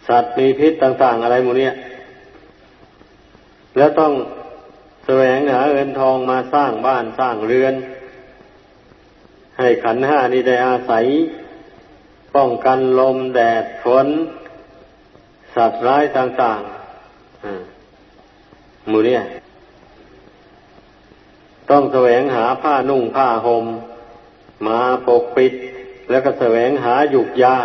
[0.07, 1.75] สัตว์มีพิษต่าง ๆ อะไรหมดเนี่ย
[3.77, 4.13] แล้วต้อง
[5.05, 7.73] แสวงหาเงินทองมาสร้างบ้านสร้างเรือน
[9.57, 11.05] ให้ขันห้านี้ได้อาศัย
[12.35, 14.07] ป้องกันลมแดดฝน
[15.55, 19.21] สัตว์ร้ายต่างๆหมูเนี่ย
[21.69, 23.65] ต้องแสวงหาผ้านุ่งผ้าหม่ม
[24.67, 25.53] มาปกปิด
[26.09, 27.57] แล้วก็แสวงหาหยุกยา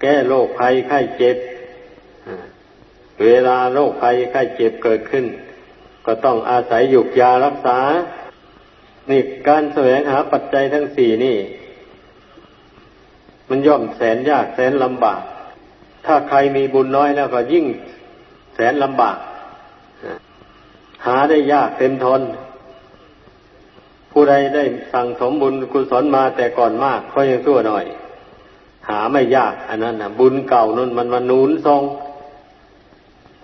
[0.00, 1.36] แก้โรคภัยไข้เจ็บ
[3.22, 5.26] เวลาโรคภัยไข้เจ็บเกิดขึ้น
[6.06, 7.78] ก็ต้องอาศัยหยุกยารักษา
[9.10, 11.36] นี่การแสวงหาปัจจัยทั้งสี่นี่
[13.48, 15.22] มันย่อมแสนยากแสนลำบาก
[16.06, 17.66] ถ้าใครมีบุญน้อยแล้วก็ยิ่ง
[18.54, 19.16] แสนลำบาก
[21.06, 22.20] หาได้ยากเต็มทน
[24.12, 27.84] ผู้ใดได้สั่งสมบุญกุศลมาแต่ก่อนมากก็ยังชั่วหน่อย
[28.88, 31.82] หาไม่ยาก อันนั้นนะบุญเก่านั่นมันมานุนทรง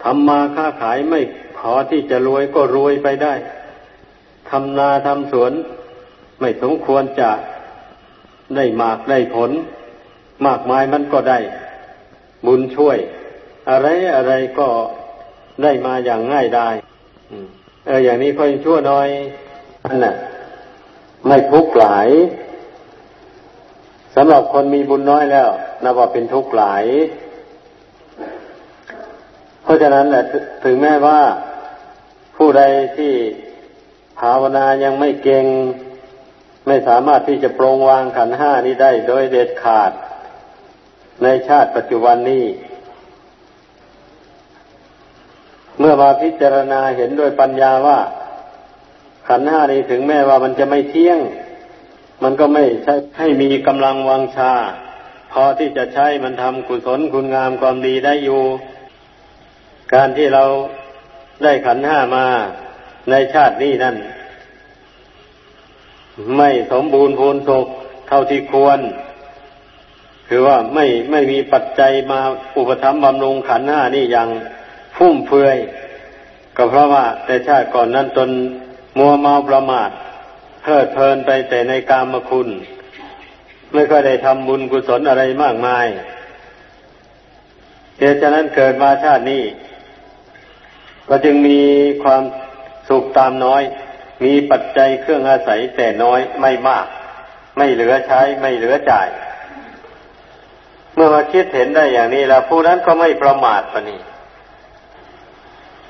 [0.03, 1.21] ทำมาค้าขายไม่
[1.57, 3.35] พอที่จะรวยก็รวยไปได้
[4.51, 5.53] ทำนาทำสวน
[6.41, 7.31] ไม่สมควรจะ
[8.57, 9.51] ได้มากได้ผล
[10.47, 11.39] มากมายมันก็ได้
[12.47, 12.99] บุญช่วย
[13.71, 13.87] อะไร
[14.17, 14.69] อะไรก็
[15.63, 16.69] ได้มาอย่างง่ายได้
[17.87, 19.09] เอออย่างนี้ค่อยชั่วน้อย
[19.87, 20.15] นั่นแหละ
[21.27, 22.09] ไม่ทุกข์หลาย
[24.15, 25.49] สำหรับคนมีบุญน้อยแล้ว
[25.83, 26.85] นับว่าเป็นทุกข์หลาย
[29.71, 30.25] ราะฉะนั้นแหละ
[30.65, 31.21] ถึงแม้ว่า
[32.37, 32.63] ผู้ใด
[32.97, 33.13] ที่
[34.19, 35.47] ภาวนายังไม่เก่ง
[36.67, 39.93] ไม่สามารถที่จะปรงวางขันห้านี้ได้โดยเด็ดขาด
[41.23, 42.45] ในชาติปัจจุบันนี้
[45.79, 47.99] เมื่อมาพิจารณาเห็นโดยปัญญาว่า
[49.29, 51.19] ขันห้านี้ถึงแม้ว่ามันจะไม่เที่ยง
[52.23, 54.55] มันก็ไม่ใช่ให้มีกำลังวังชา
[55.33, 58.43] พอที่จะใช้มันทำกุศลคุณงามความดีได้อยู่
[59.93, 60.45] การที่เรา
[61.43, 62.27] ได้ขันห้ามา
[63.11, 63.97] ในชาตินี้นั่น
[66.37, 67.67] ไม่สมบูรณ์พูนศก
[68.09, 68.81] เท่าที่ควร
[70.29, 72.21] คือว่าไม่ไม่มีปัจจัยมา
[72.57, 74.29] อุปถัมภ์บำรุงขันห้านี่อย่าง
[74.97, 75.57] ฟุ่มเฟือย
[76.57, 78.31] ก็เพราะว่าแต่ชาติก่อนนั้นตน
[78.99, 79.91] มัวเมาประมาท
[80.63, 82.49] เพลิดเพลินไปแต่ในกามคุณ
[83.73, 85.87] ไม่ค่อยได้ทำบุญกุศลอะไรมากมาย
[87.99, 89.43] เหตุฉะนั้นเกิดมาชาตินี้
[91.11, 91.61] ก็จึงมี
[92.03, 92.23] ความ
[92.89, 93.63] สุขตามน้อย
[94.25, 96.87] มีปัจจัยเครื่องอาศัยแต่น้อยไม่มาก
[97.57, 99.09] ไม่เหลือใช้ไม่เหลือจ่าย
[100.95, 104.01] เมื่อมาคิดเห็นได้อย่างนี้แล้วผู้นั้นก็ไม่ประมาทปนี่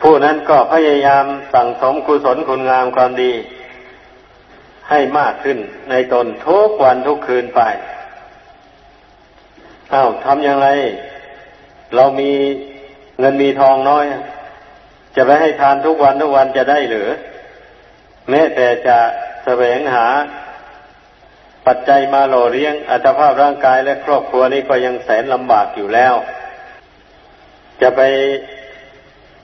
[0.03, 3.33] ผู้นั้นก็พยายามสั่งสมกุศลคุณงามความดี
[4.91, 5.59] ให้มากขึ้น
[5.91, 7.61] ในตนทุกวันทุกคืนไป
[9.93, 10.69] อา้าวทำอย่างไร
[11.95, 12.33] เรามี
[13.19, 14.05] เงินมีทองน้อย
[15.17, 17.09] จะไปให้ทานทุกวันทุกวันจะได้หรือ
[18.31, 18.99] แม้แต่จะ
[19.45, 20.07] แสวงหา
[21.67, 26.15] ปัจจัยมาหล่อเลี้ยงอัตภาพร่างกายและครอบครัวนี้ก็ยังแสนลำบากอยู่แล้ว
[27.81, 28.01] จะไป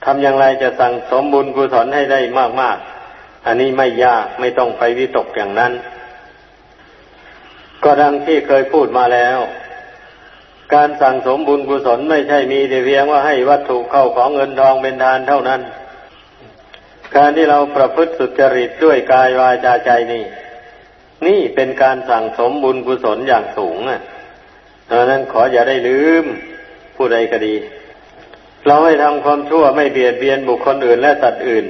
[0.05, 2.19] ทำอย่างไรจะสั่งสมบุญกุศลให้ได้
[2.61, 2.77] มาก
[3.11, 5.73] ๆ อันนี้ไม่ยากไม่ต้องไปวิตกอย่างนั้น
[7.83, 9.39] ก็ดังที่เคยพูดมาแล้ว
[10.73, 15.61] การสั่งสมบุญกุศลไม่ใช่มีแต่เพียงว่าให้วัตถุเข้าของเงินทองเป็นทานเท่านั้น
[17.15, 20.23] การที่เราประพฤติสุจริตด้วยกายวาจาใจนี่
[21.27, 24.01] นี่เป็นการสั่งสมบุญกุศลอย่างสูงอะ
[24.89, 26.25] ดังนั้นขออย่าได้ลืม
[26.95, 27.55] ผู้ใดก็ดี
[28.65, 31.65] เราไม่ทำความชั่วไม่เบียดเบียนบุคคลอื่นและสัตว์อื่น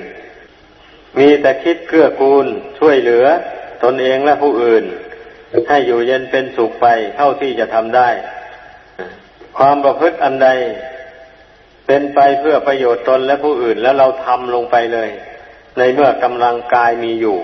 [1.18, 2.46] มีแต่คิดเกื้อกูล
[2.80, 3.26] ช่วยเหลือ
[3.84, 4.84] ตนเองและผู้อื่น
[5.70, 8.10] ให้อยู่เย็นเป็นสุขไปเท่าที่จะทำได้
[9.58, 10.50] ความประพฤติอันใด
[11.88, 15.10] เป็นไปเพื่อประโยชน์ตนและผู้อื่นแล้วเราทำลงไปเลย
[15.78, 17.38] ในเมื่อกำลังกายมีอยู่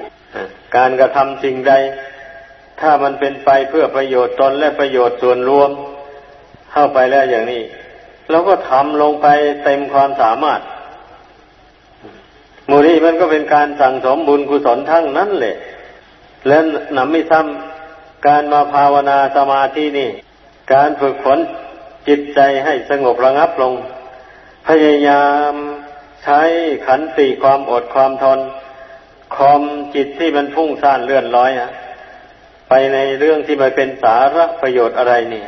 [0.75, 1.73] การกระทำสิ่งใด
[2.79, 5.69] ถ้ามันเป็นไปเพื่อประโยชน์ตนและประโยชน์ส่วนรวม
[6.71, 7.61] เข้าไปแล้วอย่างนี้
[8.29, 9.27] เราก็ทำลงไป
[9.63, 10.61] เต็มความสามารถ
[12.69, 15.55] มูนี้มันก็เป็นการสั่งสมบุญกุศลทั้งนั้นแหละ
[16.47, 16.57] และ
[16.97, 20.09] นำไม่ซ้ำการมาภาวนาสมาธินี่
[20.73, 21.39] การฝึกฝน
[22.07, 23.73] จิตใจให้สงบระงับลง
[24.67, 25.53] พยายาม
[26.23, 26.41] ใช้
[26.87, 28.39] ขันติความอดความทน
[29.35, 29.61] คอม
[29.95, 31.71] จิตที่มันพุ่งซ่านเลื่อนลอยอะ
[32.69, 35.43] ไปในเรื่องที่มันเป็นสาระประโยชน์อะไรนี่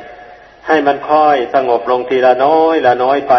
[0.67, 3.35] ให้มันค่อยสงบลงทีละน้อยละน้อยไป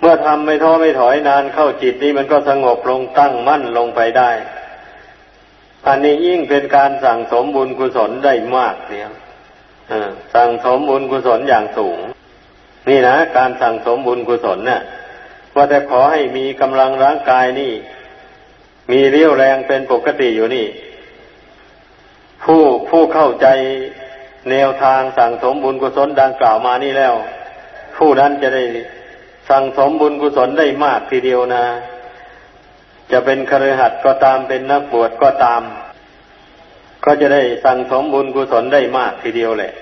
[0.00, 4.30] เมื่อทำไม่ท้อไม่ถอยนานเข้าจิตนี้มันก็สงบลงตั้งมั่นลงไปได้
[5.86, 9.10] อันนี้ยิ่งเป็นการสั่งสมบุญกุศลได้มากเนี่ย
[10.34, 11.98] สั่งสมบุญกุศลอย่างสูง
[12.88, 14.80] นี่นะการสั่งสมบุญกุศลเนี่ย
[15.54, 17.72] ว่าแต่ขอให้มีกำลังร่างกายนี่
[18.90, 20.66] มีเรี่ยวแรงเป็นปกติอยู่นี่
[22.44, 23.46] ผู้ผู้เข้าใจ
[24.50, 27.14] แนวทางสั่งสมบุญกุศลดังกล่าวมานี่แล้ว
[27.96, 28.64] ผู้นั้นจะได้
[29.50, 31.64] สั่งสมบุญกุศลได้มากทีเดียวนะ
[33.10, 35.62] จะเป็นคฤหัสถ์ก็ตามเป็นนักบวชก็ตาม
[37.10, 39.72] ก็จะได้สั่งสมบุญกุศลได้มากทีเดียวแหละ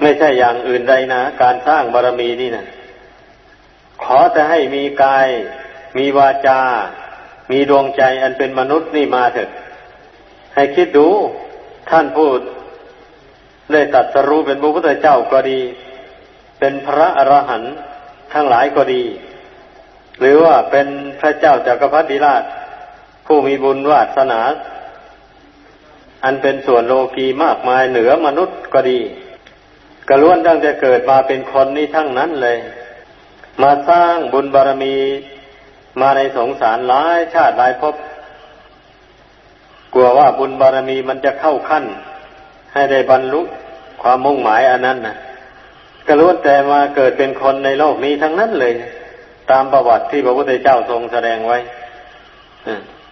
[0.00, 2.66] ไม่ใช่อย่างอื่นใดนะ การสร้างบารรมีนี่นะ
[4.02, 5.28] ขอแต่ให้มีกาย
[5.96, 6.60] มีวาจา
[7.50, 9.48] มีดวงใจอันเป็นมนุษย์นี่มาเถิด
[10.54, 11.08] ให้คิดดู
[11.90, 12.40] ท่านพูด
[13.72, 15.60] ได้ตัดสรู้เป็นพระพุทธเจ้าก็ดี
[16.58, 17.74] เป็นพระอรหันต์
[18.32, 19.02] ทั้งหลายก็ดี
[20.20, 20.86] หรือว่าเป็น
[21.20, 22.42] พระเจ้าจากักรพรรดิราช
[23.26, 24.40] ผู้มีบุญวาสนา
[26.26, 28.98] อันเป็นส่วนโลกีมากมายเหนือมนุษย์ก็ดี
[30.08, 32.58] กระล้วนตั้งแต่เกิดมาเป็นคนนี้ทั้งนั้นเลย
[33.62, 34.94] มาสร้างบุญบารมี
[36.00, 37.94] มาในสงสารหลายชาติหลายภพ
[39.94, 41.84] กลัวว่าบุญบารมีมันจะเข้าขั้น
[42.72, 43.42] ให้ได้บรรลุ
[44.02, 45.16] ความมุ่งหมายอันนั้นนะ
[46.06, 48.72] ก็ล้วนแต่มาเกิดเป็นคนในโลกนี้ทั้งนั้นเลย
[49.50, 51.58] ตามประวัติที่พระพุทธเจ้าทรงแสดงไว้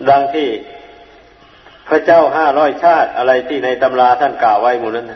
[0.09, 0.49] ดังที่
[1.89, 5.13] พระเจ้าห้าร้อยชาติอะไรที่ในตำราท่านกล่าวไว้หมดนั้น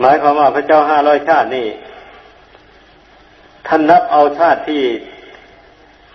[0.00, 1.66] หมายความว่าพระเจ้าห้าร้อยชาตินี่
[3.66, 4.82] ท่านนับเอาชาติที่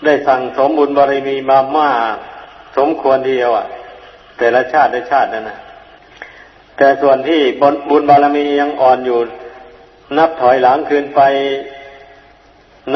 [0.05, 1.89] ได้สั่งสมบุญบารมีมามา
[2.77, 3.65] สมควรเดียวอะ
[4.37, 5.59] แต่ละชาติได้ชาตินั่นนะ
[6.77, 7.41] แต่ส่วนที่
[7.89, 9.19] บุญบารมียังอ่อนอยู่
[10.17, 11.21] นับถอยหลังคืนไป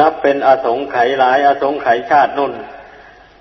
[0.00, 2.52] นับเป็นอสงไขยหลาย อสงไขยชาตินุ่น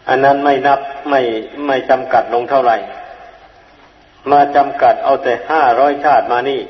[0.08, 1.22] อันนั้นไม่นับไม่
[1.68, 2.78] ไม่จำกัดลงเท่าไหร่
[4.32, 6.62] มาจำกัดเอาแต่ห้าร้อยชาติมานี่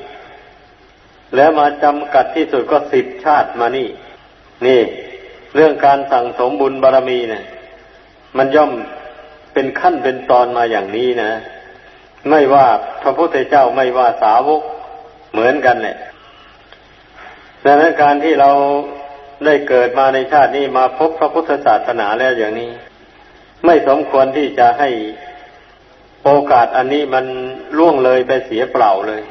[1.36, 3.88] แล้วมาจำกัดที่สุดก็สิบชาติมานี่
[4.66, 4.80] นี่
[5.54, 7.44] เรื่องการสั่งสมบุญบารรมีเนี่ย
[8.36, 8.72] มันย่อม
[9.52, 11.30] เป็นขั้นเป็นตอนมาอย่างนี้นะ
[12.30, 12.66] ไม่ว่า
[13.02, 14.62] พระพุทธเจ้าไม่ว่าสาวก
[15.32, 15.96] เหมือนกันเนี่ย
[17.64, 18.50] ดังนั้นการที่เรา
[19.44, 22.70] ได้เกิดมาในชาตินี้มาพบพระพุทธศาสนาแล้วอย่างนี้
[23.64, 24.90] ไม่สมควรที่จะให้
[26.24, 27.24] โอกาสอันนี้มัน
[27.78, 29.22] ล่วงเลยไปเสียเปล่าเลย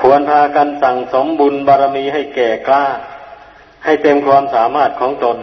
[0.00, 2.84] ควรพากันสั่งสมบุญบารมีให้แก่กล้า
[3.84, 5.38] ให้เต็มความสามารถของตน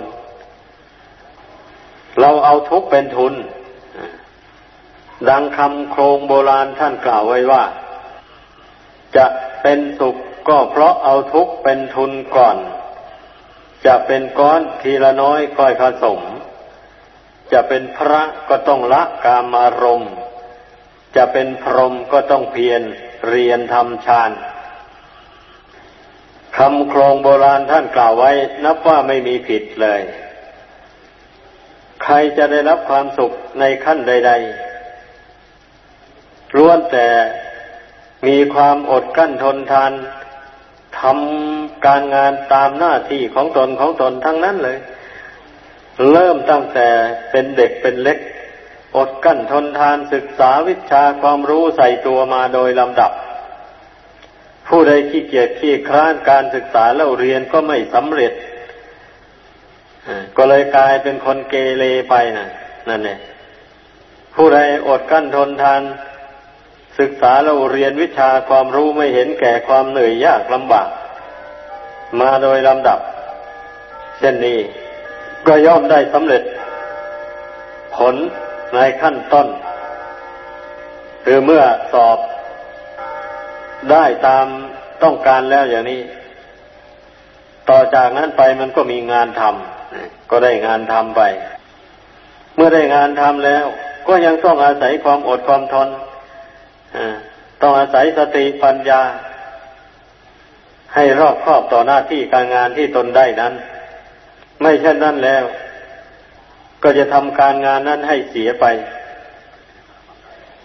[2.19, 3.33] เราเอาทุกเป็นทุน
[5.29, 7.63] ดังคำโครงโบราณท่านกล่าวไว้ว่า
[9.17, 9.25] จะ
[9.61, 10.15] เป็นสุข
[10.47, 12.57] ก็เพราะเอาทุกเป็นทุนก่อน
[13.85, 16.19] จะเป็นก้อนทีละน้อยค่อยผสม
[17.53, 20.13] จะเป็นพระก็ต้องละกามารมณ์
[21.15, 22.81] จะเป็นพรหมก็ต้องเพียร
[23.29, 24.31] เรียนทำฌาน
[26.57, 28.31] คำโครงโบราณท่านกล่าวไว้
[28.65, 30.01] นับว่าไม่มีผิดเลย
[32.03, 34.31] ใครจะได้รับความสุขในขั้นใด
[35.13, 37.07] ๆ ล้วนแต่
[38.27, 39.91] มีความอดกั้นทนทาน
[40.99, 44.77] ทำการงานตามหน้าที่ของตนของตนทั้งนั้นเลย
[46.11, 46.87] เริ่มตั้งแต่
[47.31, 48.17] เป็นเด็กเป็นเล็ก
[48.97, 53.11] อดกั้นทนทานศึกษาวิชาความรู้ใส่ตัวมาโดยลำดับ
[54.67, 58.33] ผู้ใดขี้เกียจขี้คร้านการศึกษาแล้วเรียนก็ไม่สำเร็จ
[60.37, 62.47] ก็เลยกลายเป็นคนเกเรไปนะ
[62.89, 63.19] นั่นเอง
[64.35, 65.81] ผู้ใดอดกั้นทนทาน
[66.99, 70.89] ศึกษาเราเรียนวิชาความรู้ไม่เห็นแก่ความเหนื่อยยากลำบาก
[72.19, 72.99] มาโดยลำดับ
[74.19, 74.59] เช่นนี้
[75.47, 76.43] ก็ย่อมได้สำเร็จ
[77.95, 78.15] ผล
[78.75, 79.47] ในขั้นต้น
[81.25, 82.19] คือเมื่อสอบ
[83.91, 84.45] ได้ตาม
[85.03, 86.01] ต้องการแล้วอย่างนี้
[87.69, 91.21] ต่อจากนั้นไปมันก็มีงานทำก็ได้งานทำไป
[92.55, 93.65] เมื่อได้งานทำแล้ว
[94.07, 95.89] ก็ยังต้องอาศัยความอดความทน
[97.61, 99.01] ต้องอาศัยสติปัญญา
[100.95, 103.53] ให้รอบครอบต่อหน้าที่การงานที่ตนได้นั้น
[104.61, 105.43] ไม่เช่นนั้นแล้ว
[106.83, 108.65] ก็จะทำการงานนั้นให้เสียไป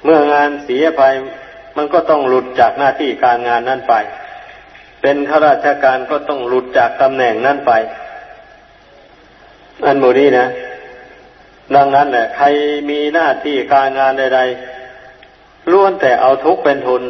[0.05, 1.03] เมื่องานเสียไป
[1.76, 3.95] มันก็ต้องหลุดจากหน้าที่การงานนั้นไป
[5.03, 7.72] เป็นข้าราชการก็ต้องหลุดจากตำแหน่งนั้นไป
[9.86, 10.47] อันโมนี้นะ
[11.74, 12.47] ดังนั้นแหละใคร
[12.91, 14.41] มีหน้าที่การงานใด
[15.05, 17.03] ๆล้วนแต่เอาทุกข์เป็นทุน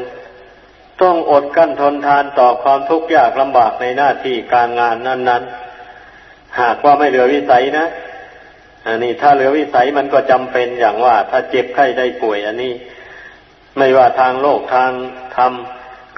[1.03, 5.70] ต้องอดกั้นทนทานต่อความทุกข์ยากลำบากในหน้าที่การงานนั้น ๆ
[6.59, 7.87] หากว่าไม่เหลือวิสัยนะ
[8.87, 12.73] อันนี้ถ้าเหลือวิสัยมันก็จำเป็นอย่างว่า ถ้าเจ็บไข้ได้ป่วย อันนี้
[13.79, 14.91] ไม่ว่าทางโลกทาง
[15.37, 15.53] ธรรม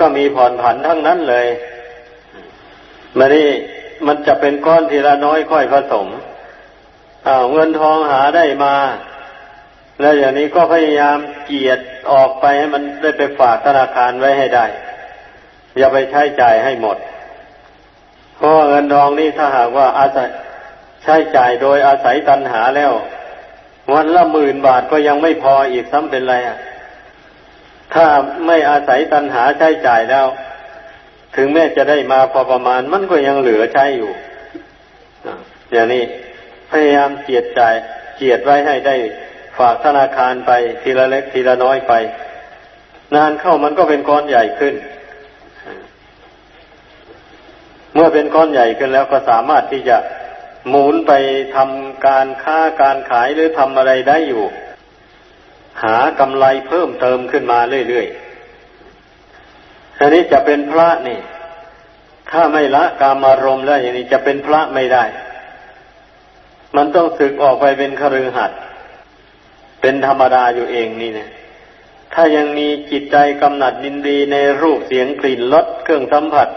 [0.01, 1.47] ก็มีผ่อนผันทั้งนั้นเลย
[3.19, 3.49] มานี่
[4.07, 6.09] มันจะเป็นก้อนทีละน้อยค่อยผสม
[7.27, 8.75] อ้าเงินทองหาได้มา
[10.01, 11.81] แล้วอย่างนี้ก็พยายามเกียด
[12.13, 14.67] ออกไปให้มันได้ไปฝากธนาคารไว้ให้ได้
[15.79, 16.97] อย่าไปใช้จ่ายให้หมด
[18.43, 20.29] เพราะเงินทองนี่ถ้าหากว่าอาศัย
[21.03, 22.93] ใช้จ่ายโดยอาศัยตันหาแล้ว
[23.93, 26.59] วันละหมื่นบาทก็ยังไม่พออีกซ้ำเป็นไรอะ
[27.95, 28.07] ถ้า
[28.47, 30.27] ไม่อาศัยตันหาใช้จ่ายแล้ว
[31.37, 34.13] ถึงแม้จะได้มาพอประมาณมันก็ยังเหลือใช้อยู่
[35.73, 36.03] อย่างนี้
[36.71, 37.75] พยายามเจียดจ่าย
[38.17, 38.97] เจียดไว้ให้ได้
[39.59, 40.51] ฝากธนาคารไป
[40.83, 41.93] ทีละเล็กทีละน้อยไป
[43.15, 44.75] นานเข้ามันก็เป็นก้อนใหญ่ขึ้น
[47.95, 49.97] เมื่อเป็นก้อนใหญ่ขึ้นแล้วก็สามารถที่จะ
[50.69, 51.13] หมุนไป
[51.57, 54.45] ทำการค้าการขายหรือทำอะไรได้อยู่
[55.83, 61.21] หากำไรเพิ่มเติมขึ้นมาเรื่อยๆอันนี้จะเป็นพระนี่
[62.31, 65.05] ถ้าไม่ละกามารมณ์แล้วอย่างนี้จะเป็นพระไม่ได้
[66.77, 68.59] มันต้องศึกออกไปเป็นคฤหัสถ์
[69.81, 71.31] เป็นธรรมดาอยู่เองนี่นะ
[72.15, 76.49] ถ้ายังมีจิตใจกำหนัดยินดีในรูปเสียงกลิ่นรสเครื่องสัมผัส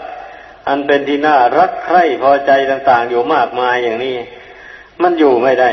[0.68, 4.16] อันเป็นที่น่ารักใคร่พอใจต่าง ๆ อยู่มากมายอย่างนี้
[5.02, 5.70] มันอยู่ไม่ได้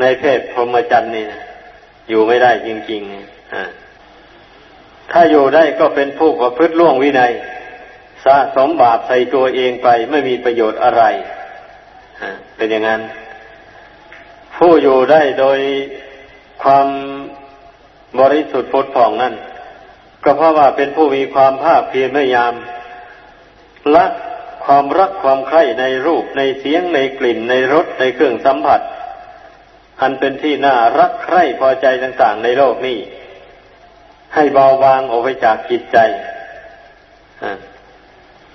[0.00, 1.42] ในเพศพรหมจรรย์นี่นะ
[2.08, 3.64] อยู่ไม่ได้จริงๆอ่า
[5.12, 7.32] ถ้าอยู่ได้ก็เป็นผู้ประพฤติล่วงวินัย
[8.24, 11.02] สะสมบาปใส่ตัวเองไปไม่มีประโยชน์อะไร
[12.56, 13.00] เป็นอย่างนั้น
[14.56, 15.58] ผู้อยู่ได้โดย
[16.62, 16.86] ความ
[18.20, 19.34] บริสุทธิ์พุทธผ่องนั่น
[20.24, 22.52] ก็เพราะว่าเป็นผู้มีความภาคเพียรพยายาม
[23.94, 24.06] ละ
[24.64, 28.80] ความรักความใคร่ในรูปในเสียงในกลิ่นในรสในเครื่องสัมผัส
[30.00, 32.98] อันเป็นที่น่ารักใคร่พอใจต่างๆในโลกนี้
[34.34, 35.98] ให้เบาบางออกไปจากจิตใจ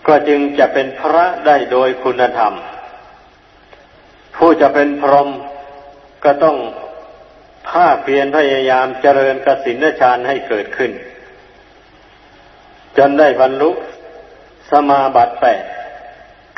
[0.07, 2.53] ก็จึงจะเป็นพระได้โดยคุณธรรม
[4.35, 5.29] ผู้จะเป็นพรหม
[6.23, 6.57] ก็ต้อง
[7.69, 10.91] ภาคเพียรพยายามเจริญกสินฌานให้เกิดขึ้น
[12.97, 13.69] จนได้บรรลุ
[14.71, 15.63] สมาบัติแปด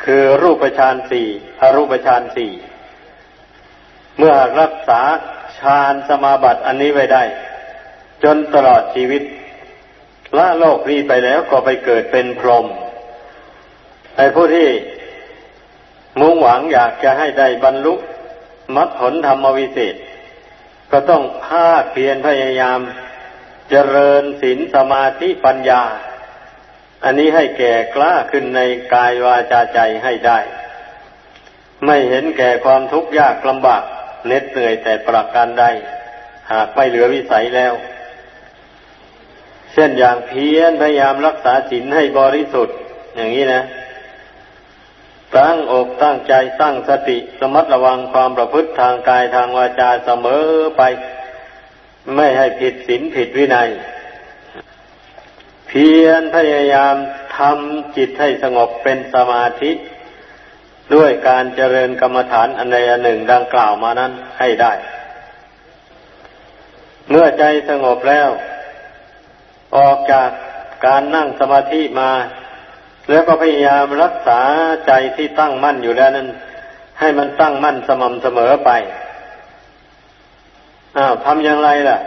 [0.04, 1.28] คือรูปฌานสี่
[1.60, 2.52] อรูปฌานสี่
[4.18, 5.00] เมื่อรักษา
[5.58, 7.24] ฌานสมาบัติอันนี้ไว้ได้
[8.24, 9.22] จนตลอดชีวิต
[10.36, 12.66] ละโลกนี้ไปแล้วก็ไปเกิดเป็นพรหม
[14.16, 14.68] ไอ้ผู้ที่
[16.20, 17.94] มุ่งหวังอยากจะให้ได้บรรลุ
[18.76, 19.94] มรรคผลธรรมวิเศษ
[20.92, 22.80] ก็ต้องภาคเพียรพยายาม
[23.70, 25.82] เจริญศีลสมาธิปัญญา
[27.04, 28.60] อันนี้ให้แก่กล้าขึ้นใน
[28.94, 30.38] กายวาจาใจให้ได้
[31.84, 33.82] ไม่เห็นแก่ความทุกข์ยากลำบาก
[34.26, 35.64] เน็ดเหนื่อยแต่ประการใด
[36.52, 37.72] หากไม่เหลือวิสัยแล้ว
[39.72, 42.76] เช่นอย่างเพียรพยายามรักษาศีลให้บริสุทธิ์
[43.16, 43.62] อย่างนี้นะ
[45.36, 50.44] ตั้งอกตั้งใจตั้งสติสมัดระวังความประพฤติทางกายทางวาจาเสมอ
[50.76, 50.82] ไป
[52.14, 53.68] ไม่ให้ผิดศีลผิดวินัย
[55.68, 56.94] เพียรพยายาม
[57.36, 59.70] ทำจิตให้สงบเป็นสมาธิ
[60.94, 64.72] ด้วยการเจริญกรรมฐานอันใดอันหนึ่งดังกล่าวมานั้นให้ได้
[67.10, 68.28] เมื่อใจสงบแล้ว
[69.76, 70.30] ออกจาก
[70.86, 72.10] การนั่งสมาธิมา
[73.10, 74.40] แล้วก็พยายามรักษา
[74.86, 76.28] ใจที่ตั้งมั่นอยู่แล้วนั้น
[77.00, 78.70] ให้มันตั้งมั่นสม่ำเสมอไป
[80.96, 81.98] อ้าวทำอย่างไรล่ะ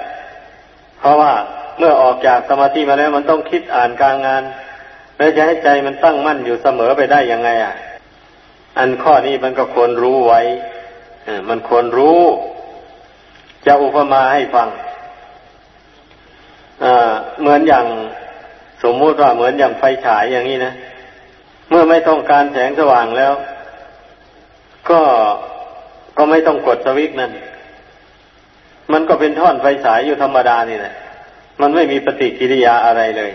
[1.00, 1.34] เพราะว่า
[1.80, 4.44] เมื่อออกจากสมาธิมาแล้วมันต้องคิดอ่านการงาน
[5.18, 7.76] แล้วจะให้ใจมันตั้งมั่นอยู่เสมอไปได้ยังไงอะ
[8.78, 10.42] อันข้อนี้มันก็ควรรู้ไว้
[11.50, 12.22] มันควรรู้
[13.66, 14.68] จะอุปมาให้ฟัง
[17.42, 17.86] เหมือนอย่าง
[18.84, 20.74] สมมติว่าเหมือนอย่างไฟฉายอย่างนี้นะ
[21.70, 23.34] เมื่อไม่ต้องการแสงสว่างแล้ว
[24.90, 25.02] ก็
[26.18, 27.32] ก็ไม่ต้องกดสวิตช์นั่น
[28.94, 30.96] มันก็เป็นท่อนไฟฉายอยู่ธรรมดานี่แหละ
[31.62, 33.32] มันไม่มีปฏิกิริยาอะไรเลย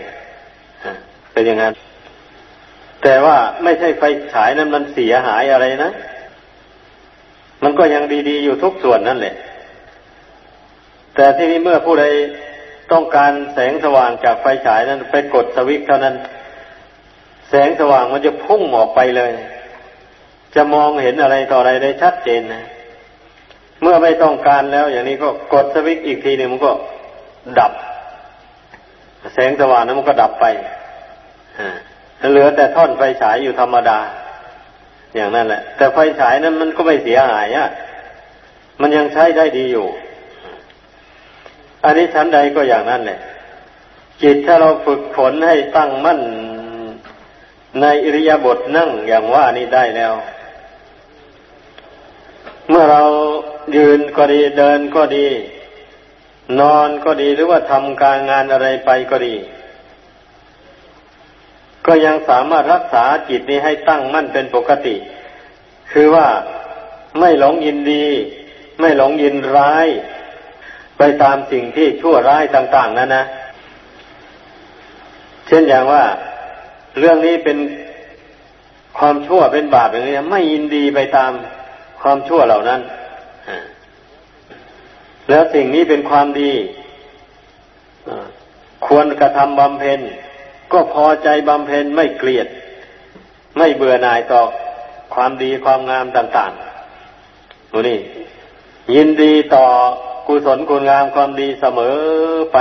[1.33, 1.73] เป็นอย่างนั้น
[3.03, 4.03] แต่ว่าไม่ใช่ไฟ
[4.33, 5.91] ฉายนั้นมันเสียหายอะไรนะ
[7.63, 9.35] มันก็ยังดีๆอยู่ทุกส่วนนั่นแหละ
[11.15, 12.05] แต่ที่นี้เมื่อผู้ใด
[12.91, 16.15] ต้องการแสงสว่างจากไฟฉายนั้น ไปกดสวิตช์เท่านั้น
[17.49, 19.31] แสงสว่างมันจะพุ่งออกไปเลย
[20.55, 22.63] จะมองเห็นอะไรต่ออะไรได้ชัดเจนนะ
[23.81, 26.71] เมื่อไม่ต้องการแล้ว อย่างนี้ก็กดสวิตช์อีกทีหนึ่งมันก็
[27.59, 27.71] ดับ
[29.33, 30.45] แสงสว่างนั้นมันก็ดับไป
[32.31, 33.99] เหลือแต่ท่อนไฟฉายอยู่ธรรมดา
[35.15, 37.67] อย่างนั้นแหละ แต่ไฟฉายนั้นมันก็ไม่เสียหายอะ
[38.81, 39.87] มันยังใช้ได้ดีอยู่
[41.83, 43.19] อันนี้ชั้นใดก็อย่างนั้นแหละ
[44.21, 46.19] จิตถ้าเราฝึกฝนให้ตั้งมั่น
[47.81, 50.13] ในอิริยาบถนั่งอย่างว่านี้ได้แล้ว
[52.69, 53.03] เมื่อเรา
[53.75, 55.27] ยืนก็ดีเดินก็ดี
[56.59, 59.35] นอนก็ดีหรือว่าทำการงานอะไรไปก็ดี
[61.85, 64.95] ก็ยังสามารถรักษาจิตนี้ให้ตั้งมั่นเป็นปกติ
[65.91, 66.27] คือว่า
[67.19, 68.05] ไม่หลงยินดี
[68.79, 69.87] ไม่หลงยินร้าย
[70.97, 73.25] ไปตามสิ่งที่ชั่วร้ายต่าง ๆนั้นนะ
[75.47, 76.03] เช่นอย่างว่า
[76.99, 77.57] เรื่องนี้เป็น
[78.97, 81.31] ความชั่วเป็นบาปอย่างนี้ ไม่ยินดีไปตาม
[82.01, 82.81] ความชั่วเหล่านั้น
[85.29, 86.51] แล้วสิ่งนี้เป็นความดี
[88.87, 89.99] ควรกระทำบำเพ็ญ
[90.71, 92.47] ก็พอใจบำเพ็ญไม่เกลียด
[93.57, 94.41] ไม่เบื่อหน่ายต่อ
[95.13, 97.99] ความดีความงามต่างๆดูนี่
[98.95, 99.65] ยินดีต่อ
[100.27, 101.97] กุศลคุณงามความดีเสมอ
[102.53, 102.57] ไป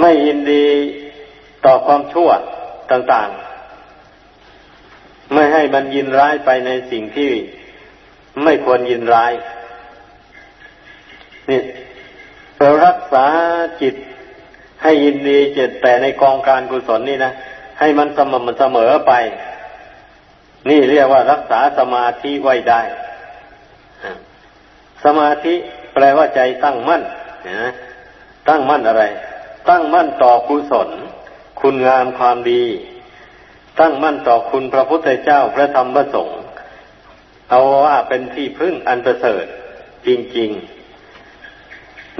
[0.00, 0.66] ไม่ยินดี
[1.64, 2.28] ต่อความชั่ว
[2.90, 7.32] ต่างๆ ไม่ให้มันยินร้ายไปในสิ่งที่
[8.42, 9.32] ไม่ควรยินร้าย
[11.50, 11.62] นี่
[12.60, 13.26] เรารักษา
[13.82, 13.94] จิต
[14.82, 17.32] ให้ยินดีจิตแต่ในกองการกุศลนี่นะ
[17.78, 19.12] ให้มันสม่ำเสมอไป
[20.68, 22.80] นี่เรียกว่ารักษาสมาธิไว้ได้
[25.04, 25.54] สมาธิ
[25.94, 27.02] แปลว่าใจตั้งมั่น
[27.48, 27.70] นะ
[28.48, 29.04] ตั้งมั่นอะไร
[29.68, 30.88] ตั้งมั่นต่อกุศล
[31.60, 32.64] คุณงามความดี
[33.80, 36.40] ตั้งมั่นต่อคุณพระพุทธเจ้าพระธรรมพระสงฆ์
[37.50, 39.44] เอาว่าเป็นที่พึ่งอันประเสริฐ
[40.06, 40.79] จริง ๆ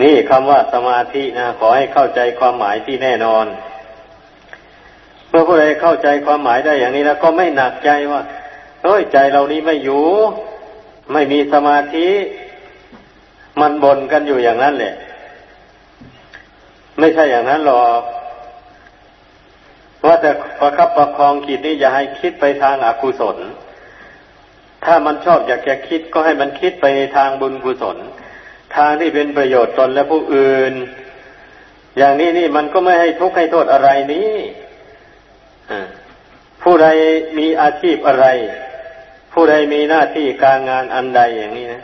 [0.02, 3.46] นี่คำว่าสมาธินะขอให้เข้าใจความหมายที่แน่นอน
[5.28, 8.20] เมื่อผู้ใดเข้าใจความหมายได้อย่างนี้แล้วก็ไม่หนักใจว่า
[8.84, 10.04] เฮ้ยใจเรานี้ไม่อยู่
[11.12, 12.08] ไม่มีสมาธิ
[13.60, 14.94] มันบ่นกันอยู่อย่างนั้นแหละ
[16.98, 18.02] ไม่ใช่อย่างนั้นหรอก
[20.06, 20.30] ว่าแต่
[20.60, 23.36] ประคับประคองจิตนี่อย่าให้คิดไปทางอากุศล
[24.84, 26.86] ถ้ามันชอบอยากจะคิดก็ให้มันคิดไป
[27.16, 27.96] ทางบุญกุศล
[28.76, 30.74] ทางที่เป็นประโยชน์ตนและผู้อื่น
[31.98, 34.32] อย่างนี้นี่มันก็ไม่ให้ทุกข์ให้โทษอะไรนี้
[36.62, 36.88] ผู้ใด
[37.38, 38.26] มีอาชีพอะไร
[39.32, 41.82] ผู้ใดมีหน้าที่การงานอันใดอย่างนี้นะ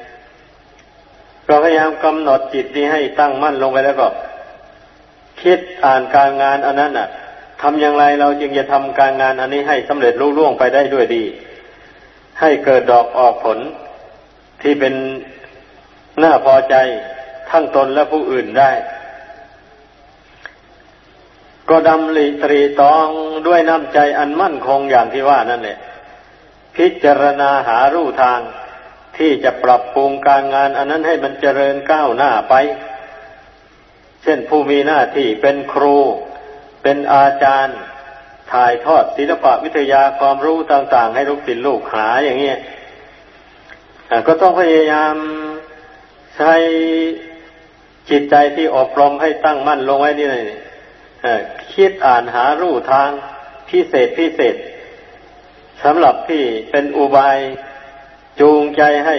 [1.47, 4.09] เราพยายามกำหนดจิตนี้ให้ตั้งมั่นลงไปแล้วก็
[5.43, 7.09] คิดอ่านการงานอันนั้นอะ
[7.63, 11.25] ทำอย่างไรเราจึงจะทำการงานอันนี้ให้สำเร็จรุ่ล่วงไปได้ด้วยดี
[12.41, 13.59] ให้เกิดดอกออกผล
[14.63, 14.95] ที่เป็น
[16.23, 16.77] น้าพอใจ
[17.51, 18.73] ทั้งตนและผู้อื่นได้
[21.69, 23.09] ก็ดำริตรีตอง
[23.47, 25.79] ด้วยน้ำใจอันมั่นคงอย่างที่ว่านั่นแหละ
[26.77, 28.41] พิจารณาหารูทาง
[29.17, 32.55] ที่จะปรับปรุงการงานอันนั้นให้มันเจริญก้าวหน้าไป
[34.23, 35.97] เช่นผู้มีหน้าที่เป็นครู
[36.83, 37.79] เป็นอาจารย์
[38.53, 42.59] ถ่ายทอดศิลปะวิทยาความรู้ต่าง ๆ ให้ลูกศิษย์ลูกหาอย่างเงี้ย
[44.27, 45.15] ก็ต้องพยายาม
[46.37, 46.55] ใช้
[48.11, 50.45] จิตใจที่อบรมให้ตั้งมั่นลงไว้นี่เลย
[51.75, 53.11] คิดอ่านหารู้ทาง
[53.69, 54.57] พิเศษพิเศษ
[55.85, 57.39] สำหรับที่เป็นอุบาย
[58.41, 59.17] จูงใจให้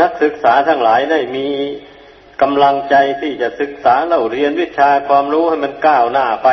[0.00, 1.48] นักศึกษาทั้งหลายได้มี
[2.42, 6.48] กำลังใจที่จะศึกษาเล่าเรียนวิชาความรู้ให้มันก้าวหน้าไป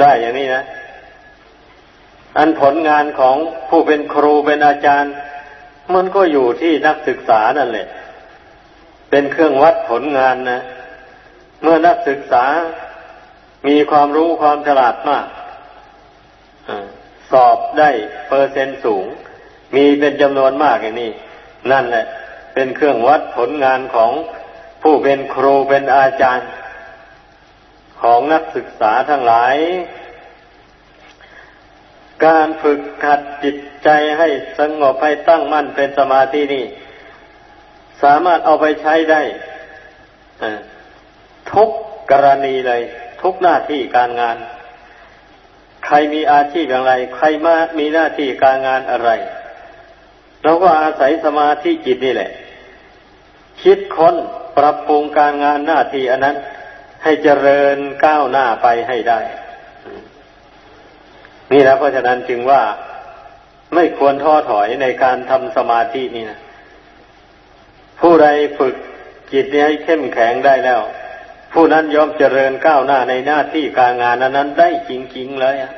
[0.00, 0.64] ได้อย่างนี้นะ
[2.38, 3.36] อันผลงานของ
[3.68, 5.14] ผู้เป็นครูเป็นอาจารย์
[5.94, 7.86] มันก็อยู่ที่นักศึกษานั่นแหละ
[9.10, 10.60] เป็นเครื่องวัดผลงานนะ
[11.62, 12.44] เมื่อนักศึกษา
[13.66, 15.26] มีความรู้ความฉลาดมาก
[17.30, 17.90] สอบได้
[18.28, 19.06] เปอร์เซ็นต์สูง
[19.74, 21.10] มีเป็นจำนวนมากอย่างนี้
[21.72, 22.04] นั่นแหละ
[22.54, 24.10] เป็นเครื่องวัดผลงานของ
[24.82, 26.48] ผู้เป็นครูเป็นอาจารย์
[28.00, 29.54] ของนักศึกษาทั้งหลาย
[32.26, 33.88] การฝึกขัดจิตใจ
[34.18, 36.64] ให้สงบให้ตั้งมั่นเป็นสมาธินี่
[38.02, 39.22] สามารถเอาไปใช้ได้
[41.52, 41.68] ทุก
[42.10, 42.82] กรณีเลย
[43.22, 44.36] ทุกหน้าที่การงาน
[45.86, 49.10] ใครมีอาชีพอย่างไร ใครมามีหน้าที่การงานอะไร
[50.42, 52.30] เราก็อาศัยสมาธิจิตนี่แหละ
[53.62, 54.14] คิดค้น
[54.56, 56.36] ปรับปรุงการงานหน้าที่อันนั้น
[57.02, 59.20] ให้เจริญก้าวหน้าไปให้ได้
[61.54, 62.62] นี่นะเพราะฉะนั้นจึงว่า
[63.74, 66.40] ไม่ควรท้อถอยในการทำสมาธินี่นะ
[68.00, 68.28] ผู้ใด
[68.58, 68.74] ฝึก
[69.32, 70.80] จิตนี้ให้เข้มแข็งได้แล้ว
[71.52, 75.72] ผู้นั้นยอมเจริญก้าวหน้าในหน้าที่การงานนั้นได้จริงๆเลยอะ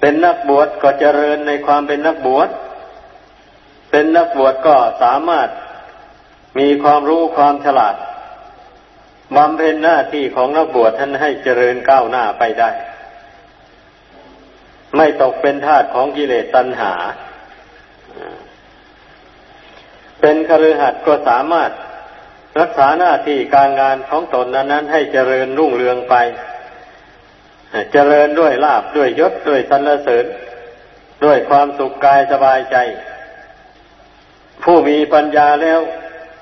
[0.00, 2.48] เป็นนักบวชก็เจริญในความเป็นนักบวช
[3.90, 5.48] เป็นนักบวชก็สามารถ
[6.58, 7.94] มีความรู้ความฉลาด
[9.36, 12.70] บำเพ็ญหน้าที่ของนักบวชท่านให้เจริญก้าวหน้าไปได้
[14.96, 16.92] ไม่ตกเป็นทาสของกิเลสตัณหา
[20.20, 21.70] เป็นคฤหัสถ์ก็สามารถ
[22.60, 26.14] รักษาหน้าที่การงานของตนนั้นให้เจริญรุ่งเรืองไป
[27.92, 30.24] เจริญด้วยลาบด้วยยศด้วยสรรเสริญ
[31.24, 32.76] ด้วยความสุขกายสบายใจ
[34.64, 35.80] ผู้มีปัญญาแล้ว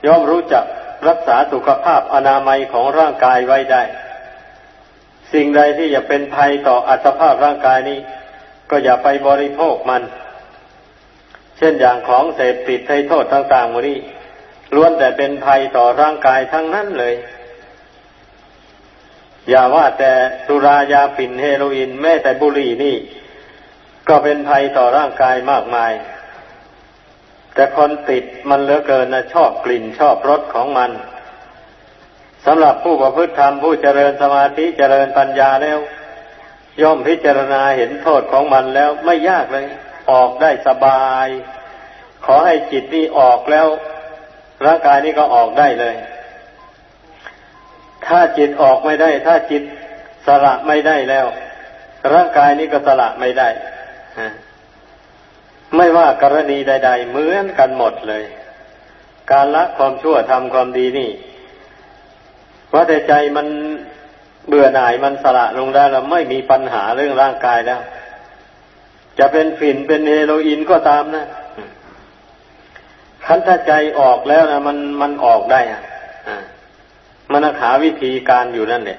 [0.06, 0.64] ย่อมรู้จัก
[1.08, 3.82] รักษาสุขภาพอนามัยของร่างกายไว้ได้
[5.32, 7.98] สิ่งใดที่จะเป็นภัยต่ออัตภาพร่างกายนี้
[8.70, 10.02] ก็อย่าไปบริโภคมัน
[11.58, 13.98] เช่นอย่างของเสพติดให้โทษต่างๆมูนี้
[14.74, 17.14] ล้วนแต่เป็นภัยต่อร่างกายทั้งนั้นเลย
[19.48, 20.12] อย่าว่าแต่
[20.46, 22.96] สุรายาฝิ่นเฮโรอีนแม้แต่บุหรี่นี่
[24.08, 25.92] ก็เป็นภัยต่อร่างกายมากมาย
[27.54, 30.90] แต่คนติดมันเหลือเกินนะชอบกลิ่นชอบรสของมัน
[32.46, 35.78] สำหรับผู้ประพฤติธรรมผู้เจริญสมาธิเจริญปัญญาแล้ว
[36.82, 39.66] ย่อมพิจารณาเห็นโทษของมันแล้วไม่ยากเลย
[40.10, 41.28] ออกได้สบาย
[42.24, 43.66] ขอให้จิตนี่ออกแล้ว
[44.66, 45.96] ร่างกายนี้ก็ออกได้เลย
[48.06, 49.62] ถ้าจิตออกไม่ได้ ถ้าจิต
[50.26, 51.26] สละไม่ได้แล้ว
[52.12, 53.48] ร่างกายนี้ก็สละไม่ได้
[55.76, 58.24] ไม่ว่ากรณีใด ๆ เหมือนกันหมดเลย
[59.32, 61.10] การละความชั่วทำความดีนี่
[62.72, 63.46] ว่าแต่ใจมัน
[64.50, 67.80] เบื่อหน่ายมันสละลงได้แล้วไม่มีปัญหาเรื่องร่างกายแล้ว
[69.18, 71.24] จะเป็นฝิ่นเป็นเฮโรอีนก็ตามนะ
[73.26, 75.82] คันถ้าใจออกแล้วนะมันมันออกได้อะ
[77.32, 78.98] มันหาวิธีการอยู่นั่นเนี่ย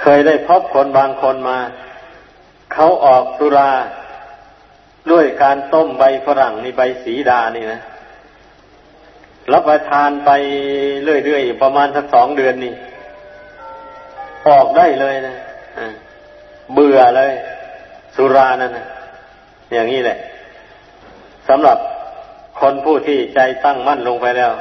[0.00, 1.58] เคยได้พบคนบางคนมา
[2.72, 3.70] เขาออกสุรา
[5.10, 7.80] ด้วยการต้มใบฝรั่งนี่ใบสีดานี่นะ
[9.52, 10.30] รับประทานไป
[11.02, 12.74] เรื่อยๆประมาณสักสองเดือนนี่
[14.48, 15.36] ออกได้เลยนะ
[16.74, 17.32] เบื่อเลย
[18.16, 18.86] สุรานั่นนะ
[19.72, 20.18] อย่างนี้แหละ
[21.48, 21.78] สำหรับ
[22.60, 24.52] คนผู้ที่ใจตั้งมั่นลงไปแล้ว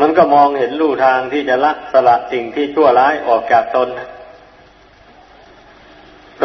[0.00, 4.08] มันก็มองเห็นลู่ทางที่จะละสละสิ่งที่ชั่วร้ายออกจากตนนะ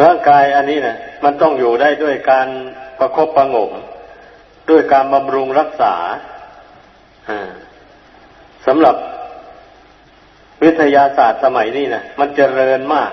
[0.02, 2.48] ร่างกายอันนี้นะมันต้องอยู่ได้ด้วยการ
[2.98, 3.70] ประครบประงม
[4.70, 5.94] ด้วยการบำรุงรักษา
[8.66, 8.96] สำหรับ
[10.62, 13.12] วิทยาศาสตร์สมัยนี้นะมันเจริญมาก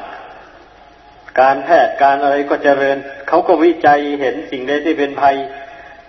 [1.41, 2.97] การแพทย์การอะไรก็เจริญ
[3.27, 5.35] เขาก็วิจัยเห็นสิ่งใดที่เป็นภัย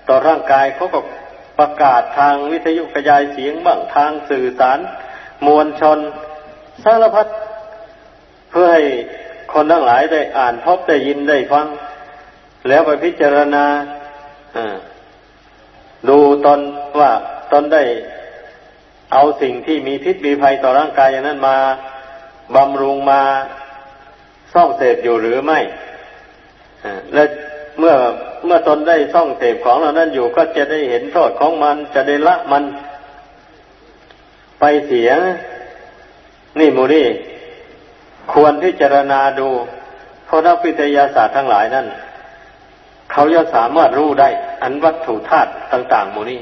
[0.08, 1.00] ต่อร่างกายเขาก็
[1.58, 4.78] ประกาศทางวิทยุกระจายเสียงบ้างทางสื่อสาร
[5.46, 5.98] มวลชน
[6.84, 7.26] สารพัด
[8.50, 8.82] เพื่อให้
[9.52, 11.66] คนทั้งหลายได้อ่านพบได้ยินได้ฟัง
[12.68, 13.64] แล้วไปพิจารณา
[16.08, 16.60] ดูตน
[16.98, 17.10] ว่า
[17.54, 17.84] ตนได้
[19.12, 21.56] เอาสิ่งที่มีพิษมีภัยต่อร่างกายอย่างนั้นมา
[22.56, 23.20] บำรุงมา
[24.54, 25.58] ซ่องเสพอยู่หรือไม่
[27.14, 27.24] และ
[27.78, 27.94] เมื่อ
[28.44, 32.64] เมื่อตนได้ซ่องเสพของเหล่านั้นอยู่ก็จะได้เห็นโทษของมันจะได้ละมัน
[34.60, 35.10] ไปเสีย
[36.58, 37.06] นี่มูนี่
[38.32, 39.48] ควรพิจารณาดู
[40.26, 41.86] เพราะนักวิทยาศาสตร์ทั้งหลายนั่น
[43.12, 44.28] เขาจะสามารถรู้ได้
[44.62, 46.40] อันวัตถุธาตุต่าง ๆมูนี้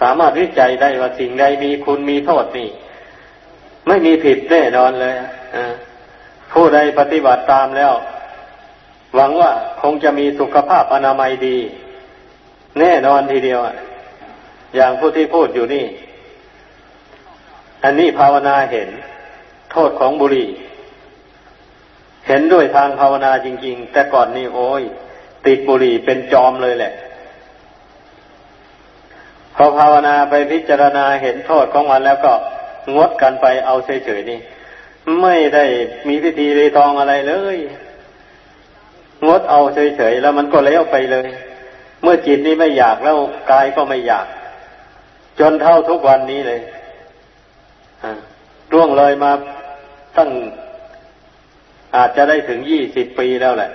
[0.00, 2.68] สามารถวิจัยได้ว่าสิ่งใดมีคุณมีโทษนี่
[3.86, 5.14] ไม่มีผิดแน่นอนเลย
[6.52, 7.94] ผู้ใดปฏิบัติตามแล้ว
[9.14, 11.58] หวังว่าคงจะมีสุขภาพอนามัยดี
[12.80, 13.60] แน่นอนทีเดียว
[14.76, 15.86] อย่างผู้ที่พูดอยู่นี่
[17.84, 18.88] อันนี้ภาวนาเห็น
[19.72, 20.48] โทษของบุหรี่
[22.26, 24.82] เห็นด้วยทางภาวนาจริง ๆ แต่ก่อนนี่โอ้ย
[25.46, 26.92] ติดบุหรี่เป็นจอมเลยแหละ
[29.56, 32.34] พอภาวนาไปพิจารณาเห็นโทษของมันแล้วก็
[32.96, 34.40] งดกันไปเอาเฉยๆนี่
[35.22, 35.64] ไม่ได้
[36.08, 37.58] มีพิธีรีตองอะไรเลย
[39.26, 41.26] งดเอาเฉยๆแล้วมันก็เลี้ยวไปเลย
[42.02, 43.16] เมื่อจิตนี้ไม่อยากแล้ว
[43.50, 44.26] กายก็ไม่อยาก
[45.38, 46.60] จนเท่าทุกวันนี้เลย
[48.72, 49.32] ร่วงเลยมา
[50.16, 50.30] ตั้ง
[51.96, 53.70] อาจจะได้ถึงยี่สิบปีแล้วแหละ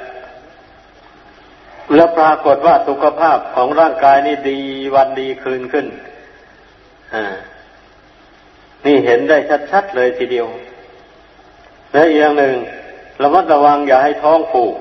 [1.95, 4.59] แล้วปรากฏว่าสุขภาพของร่างกายนี่ดี
[4.95, 5.87] วันดีคืนขึ้น
[8.85, 9.37] นี่เห็นได้
[9.71, 10.47] ชัดๆเลยทีเดียว
[11.91, 12.55] และอีกอย่างหนึ่ง
[13.21, 14.75] ระมัดระวังอย่าให้ท้องผูก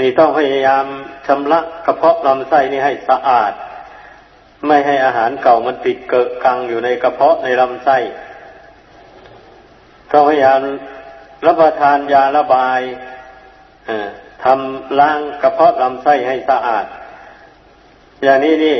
[0.00, 0.84] นี่ต้องพยายาม
[1.26, 3.52] ชำระกระเพาะลำไส้นี่ให้สะอาด
[4.66, 7.98] ไม่ให้อาหารเก่ามันติดเกิดกังอยู่ในกระเพาะในลำไส้
[10.10, 10.60] ต้องพยายาม
[11.46, 12.80] รับประทานยาระบาย
[13.88, 14.08] อ่า
[14.46, 16.86] ทำล้างกระเพาะลำไส้ให้สะอาด
[18.22, 18.78] อย่างนี้นี่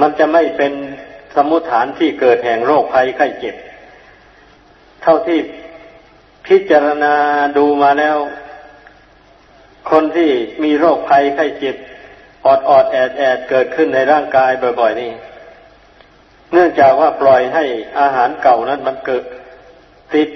[0.00, 0.72] มันจะไม่เป็น
[1.34, 3.54] สมุฐานที่เกิดแห่งโรคภัยไข้เจ็บ
[5.02, 5.38] เท่าที่
[6.46, 7.14] พิจารณา
[7.56, 8.16] ดูมาแล้ว
[9.90, 10.30] คนที่
[10.62, 11.76] มีโรคภัยไข้เจ็บ
[12.46, 14.50] ออดออดแอดแอดเกิดขึ้นในร่างกาย
[14.80, 15.12] บ่อยๆนี่
[16.52, 17.64] เนื่องจากว่าปล่อยให้
[18.00, 19.24] อาหารเก่านั้นมันเกิด
[20.14, 20.28] ติด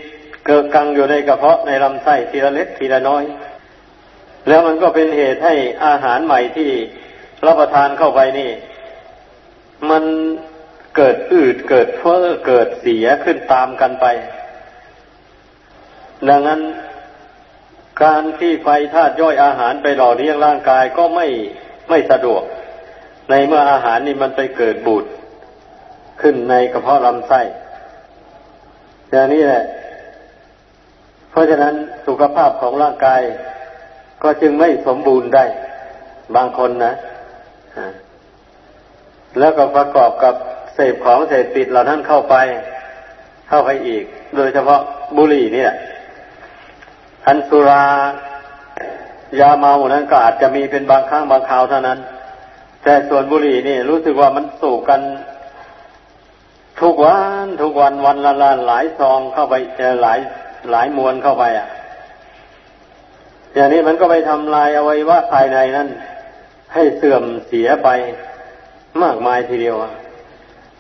[0.47, 3.25] เกิดกังอยู่ในกระเพาะในลำไส้ทีละเล็กทีละน้อย
[4.49, 6.71] แล้วมันก็เป็นเหตุให้อาหารใหม่ที่
[7.47, 8.51] รับประทานเข้าไปนี่
[9.91, 10.05] มัน
[10.97, 14.07] เกิดอืดเกิดเฟ้อเกิดเสียขึ้นตามกันไป
[16.29, 16.61] ดังนั้น
[18.03, 21.27] การที่ไฟธาตุย่อยอาหารไปหล่อเลี้ยงร่างกายก็ไม่
[21.89, 22.43] ไม่สะดวก
[23.31, 25.05] ในเมื่ออาหารนี่มันไปเกิดบูด
[26.21, 27.41] ขึ้นในกระเพาะลำไส้
[29.11, 29.65] อย่างนี้แหละ
[31.31, 31.75] เพราะฉะนั้น
[32.07, 33.21] สุขภาพของร่างกาย
[34.23, 35.45] ก็จึงไม่สมบูรณ์ได้
[36.35, 36.95] บางคนนะ
[39.39, 40.35] แล้วก็ประกอบกับ
[40.75, 42.35] เสพของเสพติดเหล่านั้นเข้าไป
[43.49, 44.05] เข้าไปอีก
[44.37, 44.81] โดยเฉพาะ
[45.17, 45.73] บุหรี่เนี่ย
[47.27, 47.85] อันสุรา
[49.41, 51.99] ยาเมานั้นก็อาจจะมีเป็นบางครั้งบางคราวเท่านั้น
[52.83, 55.01] แต่ส่วนบุหรี่นี่ รู้สึกว่ามันสูบกัน
[56.81, 59.55] ทุกวัน ทุกวันวันละละหลายซองเข้าไป
[60.03, 60.19] หลาย
[60.71, 61.67] หลายมวนเข้าไปอะ
[63.57, 65.89] อย่างนี้มันก็ไปทำลายอวัยวะภายในนั้น
[66.75, 67.89] ให้เสื่อมเสียไป
[69.03, 69.77] มากมายทีเดียว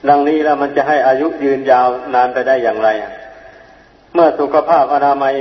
[0.08, 2.88] ดังนี้แล้วมันจะให้อายุยืนยาวนานไปได้อย่างไร
[4.14, 5.34] เมื่อสุขภาพอนามัย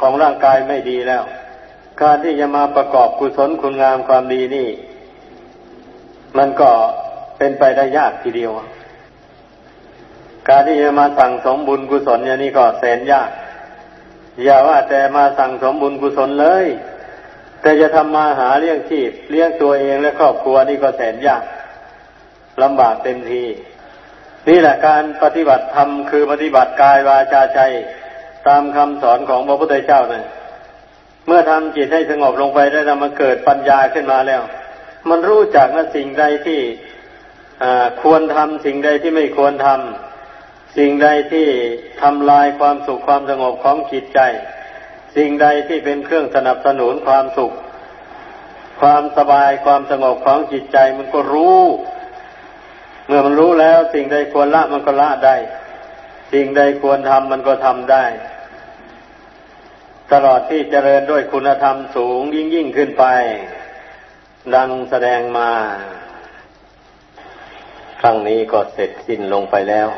[0.00, 1.22] ของร่างกายไม่ดีแล้ว
[2.02, 4.68] การที่จะมาประกอบกุศลคุณงามความดีนี่
[6.38, 6.70] มันก็
[7.38, 8.52] เป็นไปได้ยากทีเดียว
[10.48, 13.30] การที่จะมาสั่งสมบุญกุศลอย่างนี้ก็แสนยาก
[14.42, 16.66] อย่าว่าแต่มาสั่งสมบุญกุศลเลย
[17.60, 21.42] แต่จะทำมาหาเลี้ยงชีพ เลี้ยงตัวเองและครอบครัวนี่ก็แสนยาก
[22.62, 23.44] ลำบากเต็มที
[24.48, 27.60] นี่แหละการปฏิบัติธรรมคือปฏิบัติกายวาจาใจ
[28.48, 30.24] ตามคำสอนของพระพุทธเจ้านะ
[31.26, 34.42] เมื่อทำจิตให้สงบลงไปได้แล้วมันเกิดปัญญาขึ้นมาแล้ว
[35.08, 36.60] มันรู้จักว่าสิ่งใดที่
[38.02, 40.11] ควรทำสิ่งใดที่ไม่ควรทำ
[40.76, 41.46] สิ่งใดที่
[42.02, 44.20] ทำลายความสุขความสงบของจิตใจ
[45.16, 47.52] สิ่งใดที่เป็นเครื่องสนับสนุนความสุข
[48.80, 51.62] ความสบายความสงบของจิตใจมันก็รู้
[53.06, 55.36] เมื่อมันรู้แล้ว สิ่งใดควรละมันก็ละได้
[56.32, 58.04] สิ่งใดควรทำมันก็ทำได้
[60.12, 63.04] ตลอดที่เจริญด้วยคุณธรรมสูงยิ่งยิ่งขึ้นไป
[64.54, 65.50] ดังแสดงมา
[68.00, 69.88] ครั้งนี้ก็เสร็จสิ้นลงไปแล้ว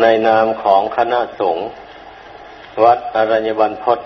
[0.00, 1.68] ในนามของคณะสงฆ์
[2.82, 3.98] วัดอรัญญบันพศ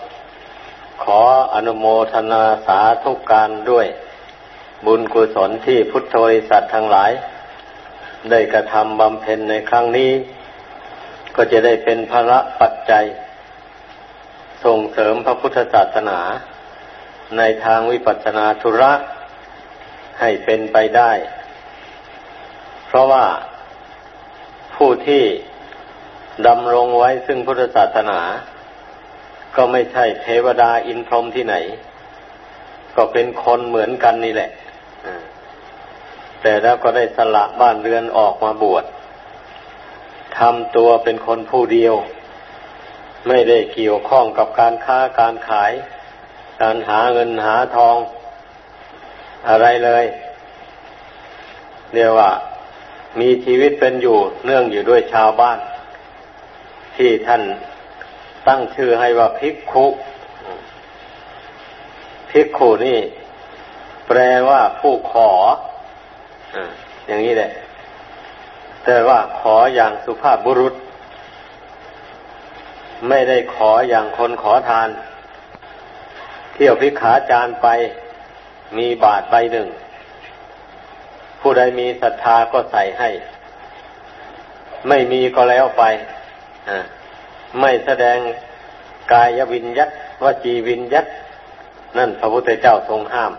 [1.03, 1.20] ขอ
[1.55, 3.87] อนุโมทนาสาธุการด้วย
[4.87, 7.11] บุญกุศลที่พุทธบริษัททั้งหลาย
[8.30, 10.12] ได้กระทำบำเพ็ญในครั้งนี้
[11.37, 13.05] ก็จะได้เป็นภระปัจจัย
[14.64, 16.20] ส่งเสริมพระพุทธศาสนา
[17.37, 18.93] ในทางวิปัสสนาธุระ
[20.20, 21.12] ให้เป็นไปได้
[22.87, 23.26] เพราะว่า
[24.76, 25.24] ผู้ที่
[26.47, 28.20] ดำรงไว้ซึ่งพุทธศาสนา
[29.57, 31.57] ก็ไม่ใช่เทวดาอินพรหมที่ไหน
[32.97, 34.51] ก็เป็นคนเหมือนกันนี่แหละ
[36.43, 38.85] แต่แล้วก็ได้สละบ้านเรือนออกมาบวช
[40.39, 41.95] ทำตัวเป็นคนผู้เดียว
[43.28, 45.72] ไม่ได้เกี่ยวข้องกับการค้าการขาย
[46.62, 47.97] การหาเงินหาทอง
[49.49, 50.05] อะไรเลย
[51.95, 52.30] เรียกว่า
[53.20, 55.59] มีชีวิตเป็นอยู่เนื่องอยู่ด้วยชาวบ้าน
[57.03, 57.42] ที่ท่าน
[58.48, 59.86] ตั้งชื่อให้ว่าภิกขุ
[62.30, 62.98] ภิกขุนี่
[64.07, 65.30] แปลว่าผู้ขอ
[67.07, 67.53] อย่างนี้แหละ
[68.84, 70.74] แต่ว่าขออย่างสุภาพบุรุษ
[73.09, 74.88] ไม่ได้ขออย่างคนขอทาน
[76.55, 77.66] เที่ยวพิขาจารไป
[78.78, 79.68] มีบาทใบหนึ่ง
[81.40, 83.11] ผู้ใดมีศรัทธาก็ใส่ให้
[84.88, 85.84] ไม่มีก็แล้วไป
[87.60, 88.18] ไม่แสดง
[89.12, 89.90] กายวินยัต
[90.22, 91.06] วจีวินยัต
[91.96, 93.32] นั่นพระพุทธเจ้าทรงห้าม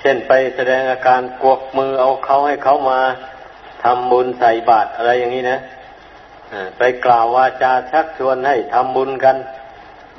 [0.00, 3.00] เช่นไปแสดงอาการกวกมือเอาเขาให้เขามา
[3.84, 5.58] ทำบุญใส่บาตรอะไรอย่างนี้นะ
[6.78, 9.36] ไปกล่าววาจาชักชวนให้ทำบุญกัน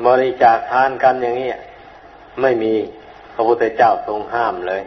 [0.07, 1.49] บริจาคทานกันอย่างนี้
[2.41, 2.73] ไม่มี
[3.33, 4.81] พระพุทธเจ้าทรงห้ามเลย